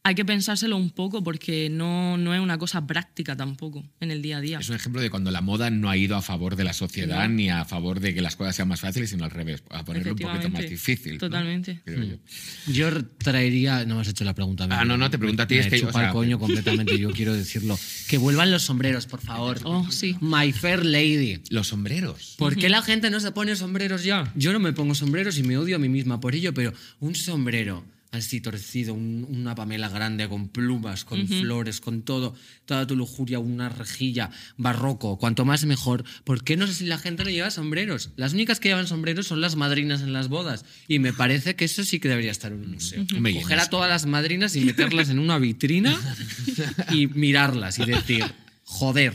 [0.08, 4.22] hay que pensárselo un poco porque no, no es una cosa práctica tampoco en el
[4.22, 4.60] día a día.
[4.60, 7.28] Es un ejemplo de cuando la moda no ha ido a favor de la sociedad
[7.28, 7.36] No.
[7.36, 10.14] ni a favor de que las cosas sean más fáciles, sino al revés, a ponerlo
[10.14, 11.14] un poquito más difícil.
[11.16, 11.20] ¿no?
[11.20, 11.82] Totalmente.
[11.84, 12.16] Creo yo.
[12.72, 13.84] Yo traería.
[13.84, 14.66] No me has hecho la pregunta.
[14.70, 16.98] Ah, no, no, te pregunto a ti, Me es que, chupa o sea, coño completamente,
[16.98, 17.78] yo quiero decirlo.
[18.08, 19.60] Que vuelvan los sombreros, por favor.
[19.66, 20.16] Oh, sí.
[20.22, 21.42] My fair lady.
[21.50, 22.36] Los sombreros.
[22.38, 24.32] ¿Por qué la gente no se pone sombreros ya?
[24.36, 27.14] Yo no me pongo sombreros y me odio a mí misma por ello, pero un
[27.14, 27.84] sombrero
[28.18, 33.40] así torcido, un- una pamela grande con plumas, con flores, con todo, toda tu lujuria,
[33.40, 36.04] una rejilla, barroco, cuanto más mejor.
[36.24, 38.12] ¿Por qué no sé si la gente no lleva sombreros?
[38.18, 41.66] Las únicas que llevan sombreros son las madrinas en las bodas y me parece que
[41.66, 43.06] eso sí que debería estar en un museo.
[43.42, 45.98] Coger a todas las madrinas y meterlas en una vitrina
[46.92, 48.24] y mirarlas y decir,
[48.64, 49.14] joder.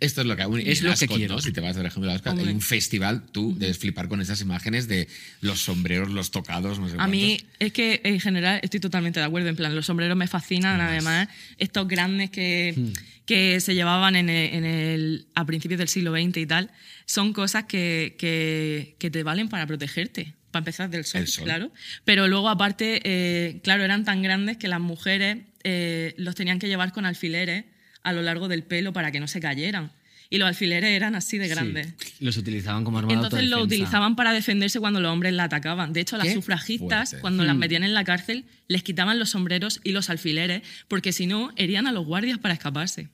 [0.00, 0.48] Esto es lo que hay.
[0.66, 1.38] Es lo que quiero.
[1.40, 4.40] Si te vas, por ejemplo, a Ascot, hay un festival, tú debes flipar con esas
[4.40, 5.08] imágenes de
[5.42, 9.26] los sombreros, los tocados, no sé A mí es que en general estoy totalmente de
[9.26, 9.48] acuerdo.
[9.48, 10.80] En plan, los sombreros me fascinan.
[10.80, 11.28] Además,
[11.58, 12.92] estos grandes que, Hmm.
[13.26, 16.70] que se llevaban en el, en el- a principios del siglo XX y tal,
[17.04, 20.34] son cosas que, que- que te valen para protegerte.
[20.50, 21.44] Para empezar del sol, El sol.
[21.44, 21.72] claro.
[22.04, 26.66] Pero luego, aparte, eh, claro, eran tan grandes que las mujeres eh, los tenían que
[26.68, 27.64] llevar con alfileres
[28.02, 29.90] a lo largo del pelo para que no se cayeran.
[30.32, 31.88] Y los alfileres eran así de grandes.
[31.98, 35.44] Sí, los utilizaban como arma de Entonces lo utilizaban para defenderse cuando los hombres la
[35.44, 35.92] atacaban.
[35.92, 37.20] De hecho, las Qué sufragistas, fuerte.
[37.20, 41.26] cuando las metían en la cárcel, les quitaban los sombreros y los alfileres, porque si
[41.26, 43.08] no, herían a los guardias para escaparse.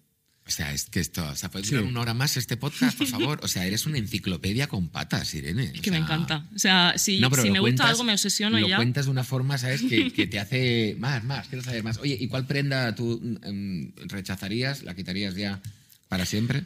[0.46, 3.08] O sea, es que esto, o sea, puede durar una hora más este podcast, por
[3.08, 3.40] favor.
[3.42, 5.72] O sea, eres una enciclopedia con patas, Irene.
[5.74, 6.46] Es que me encanta.
[6.54, 8.76] O sea, si, No, me cuentas- gusta algo, me obsesiono Lo y ya.
[8.76, 9.82] cuentas de una forma, ¿sabes?
[9.82, 11.98] Que, que te hace más, más, quiero saber más.
[11.98, 15.60] Oye, ¿y cuál prenda tú mm, rechazarías, la quitarías ya
[16.08, 16.62] para siempre?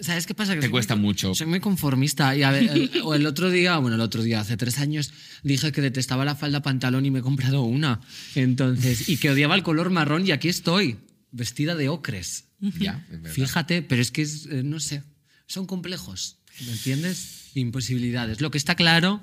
[0.00, 0.54] ¿Sabes qué pasa?
[0.54, 1.34] Que Te cuesta muy- mucho.
[1.34, 2.36] Soy muy conformista.
[2.36, 5.12] Y a ver, el, o el otro día, bueno, el otro día, hace tres años,
[5.42, 8.00] dije que detestaba la falda pantalón y me he comprado una.
[8.34, 10.98] Entonces, y que odiaba el color marrón y aquí estoy,
[11.36, 12.48] vestida de ocres.
[12.60, 13.06] Ya.
[13.24, 15.02] Fíjate, pero es que es, eh, no sé,
[15.46, 17.50] son complejos, ¿me entiendes?
[17.54, 18.40] Imposibilidades.
[18.40, 19.20] Lo que está claro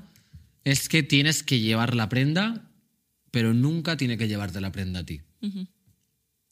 [0.64, 2.72] es que tienes que llevar la prenda,
[3.32, 5.22] pero nunca tiene que llevarte la prenda a ti.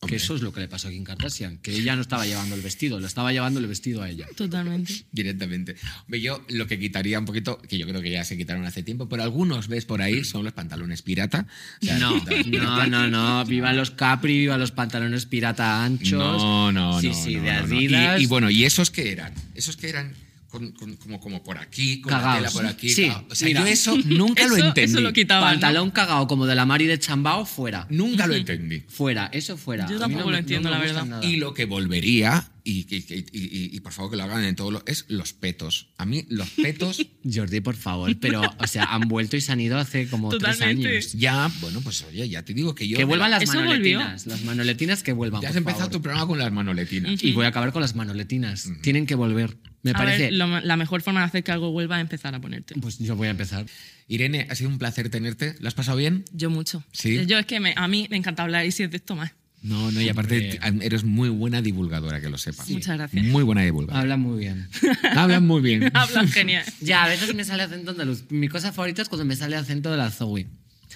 [0.03, 0.17] Hombre.
[0.17, 2.55] Que eso es lo que le pasó a Kim Kardashian, que ella no estaba llevando
[2.55, 4.25] el vestido, le estaba llevando el vestido a ella.
[4.35, 5.05] Totalmente.
[5.11, 5.75] Directamente.
[6.05, 8.81] Hombre, yo lo que quitaría un poquito, que yo creo que ya se quitaron hace
[8.81, 11.45] tiempo, pero algunos ves por ahí son los pantalones pirata.
[11.83, 13.45] O sea, No, no, no, no.
[13.45, 16.13] Viva los Capri, viva los pantalones pirata anchos.
[16.13, 17.13] No, no, sí, no.
[17.13, 17.75] Sí, no, de no, no.
[17.77, 18.19] Adidas.
[18.21, 19.35] Y, y bueno, ¿y esos qué eran?
[19.53, 20.13] Esos que eran
[20.51, 22.37] con- con- como, como por aquí, con la Cagaos.
[22.37, 22.89] tela por aquí.
[22.89, 23.25] Sí, cagao.
[23.31, 23.61] o sea, mira.
[23.61, 24.81] yo eso nunca lo entendí.
[24.91, 25.61] eso lo quitaban, ¿no?
[25.61, 27.87] Pantalón cagado como de la Mari de Chambao, fuera.
[27.89, 28.83] Nunca lo entendí.
[28.87, 29.87] Fuera, eso fuera.
[29.89, 31.05] Yo tampoco lo entiendo, la verdad.
[31.05, 31.25] nada.
[31.25, 34.55] Y lo que volvería, y, y- y- y- y por favor que lo hagan en
[34.55, 35.87] todo lo, es los petos.
[35.97, 36.97] A mí los petos,
[37.33, 40.83] Jordi, por favor, pero, o sea, han vuelto y se han ido hace como Totalmente.
[40.83, 41.13] tres años.
[41.21, 42.97] ya, bueno, pues oye, ya te digo que yo...
[42.97, 43.61] Que vuelvan las volvió.
[43.61, 44.27] manoletinas.
[44.27, 45.41] Las manoletinas que vuelvan.
[45.41, 45.91] Ya has por empezado favor.
[45.93, 47.23] tu programa con las manoletinas.
[47.23, 48.69] Y voy a acabar con las manoletinas.
[48.81, 49.57] Tienen que volver.
[49.83, 50.23] Me A parece.
[50.25, 52.75] ver, lo- la mejor forma de hacer que algo vuelva es empezar a ponerte.
[52.79, 53.65] Pues yo voy a empezar.
[54.07, 55.55] Irene, ha sido un placer tenerte.
[55.59, 56.23] ¿Lo has pasado bien?
[56.33, 56.83] Yo mucho.
[56.91, 57.25] Sí.
[57.25, 59.31] Yo es que me- a mí me encanta hablar y si es de esto más.
[59.63, 62.67] No, no, y aparte eres muy buena divulgadora, que lo sepas.
[62.67, 63.23] Muchas gracias.
[63.25, 64.01] Muy buena divulgadora.
[64.01, 64.67] Habla muy bien.
[65.15, 65.91] Hablan muy bien.
[65.93, 66.63] Hablan genial.
[66.79, 68.23] Ya, a veces me sale acento andaluz.
[68.31, 70.47] Mi cosa favorita es cuando me sale acento de la Zoe.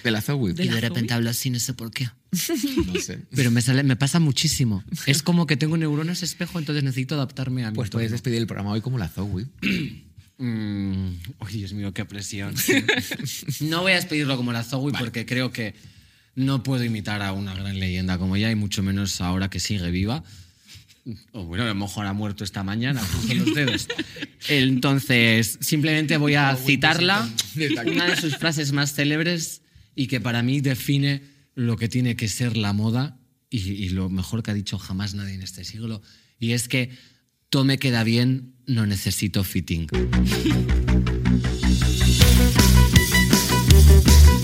[0.06, 0.52] De la Zoe.
[0.52, 2.08] De Y la de repente hablo así, no sé por qué.
[2.30, 3.18] No sé.
[3.34, 4.84] Pero me, sale, me pasa muchísimo.
[5.04, 8.46] Es como que tengo neuronas espejo, entonces necesito adaptarme a mi Pues puedes despedir el
[8.46, 9.46] programa hoy como la Zoe.
[10.38, 12.54] Mm, Uy, Dios mío, qué presión.
[13.60, 15.74] no voy a despedirlo como la Zoe porque creo que
[16.34, 19.90] no puedo imitar a una gran leyenda como ella y mucho menos ahora que sigue
[19.90, 20.22] viva.
[21.32, 23.88] O bueno, a lo mejor ha muerto esta mañana, cruzo los dedos.
[24.48, 27.26] Entonces, simplemente voy a citarla,
[27.86, 29.62] una de sus frases más célebres
[29.96, 31.22] y que para mí define
[31.56, 33.18] lo que tiene que ser la moda
[33.50, 36.02] y, lo mejor que ha dicho jamás nadie en este siglo.
[36.38, 36.90] Y es que
[37.48, 39.88] todo me queda bien, no necesito fitting.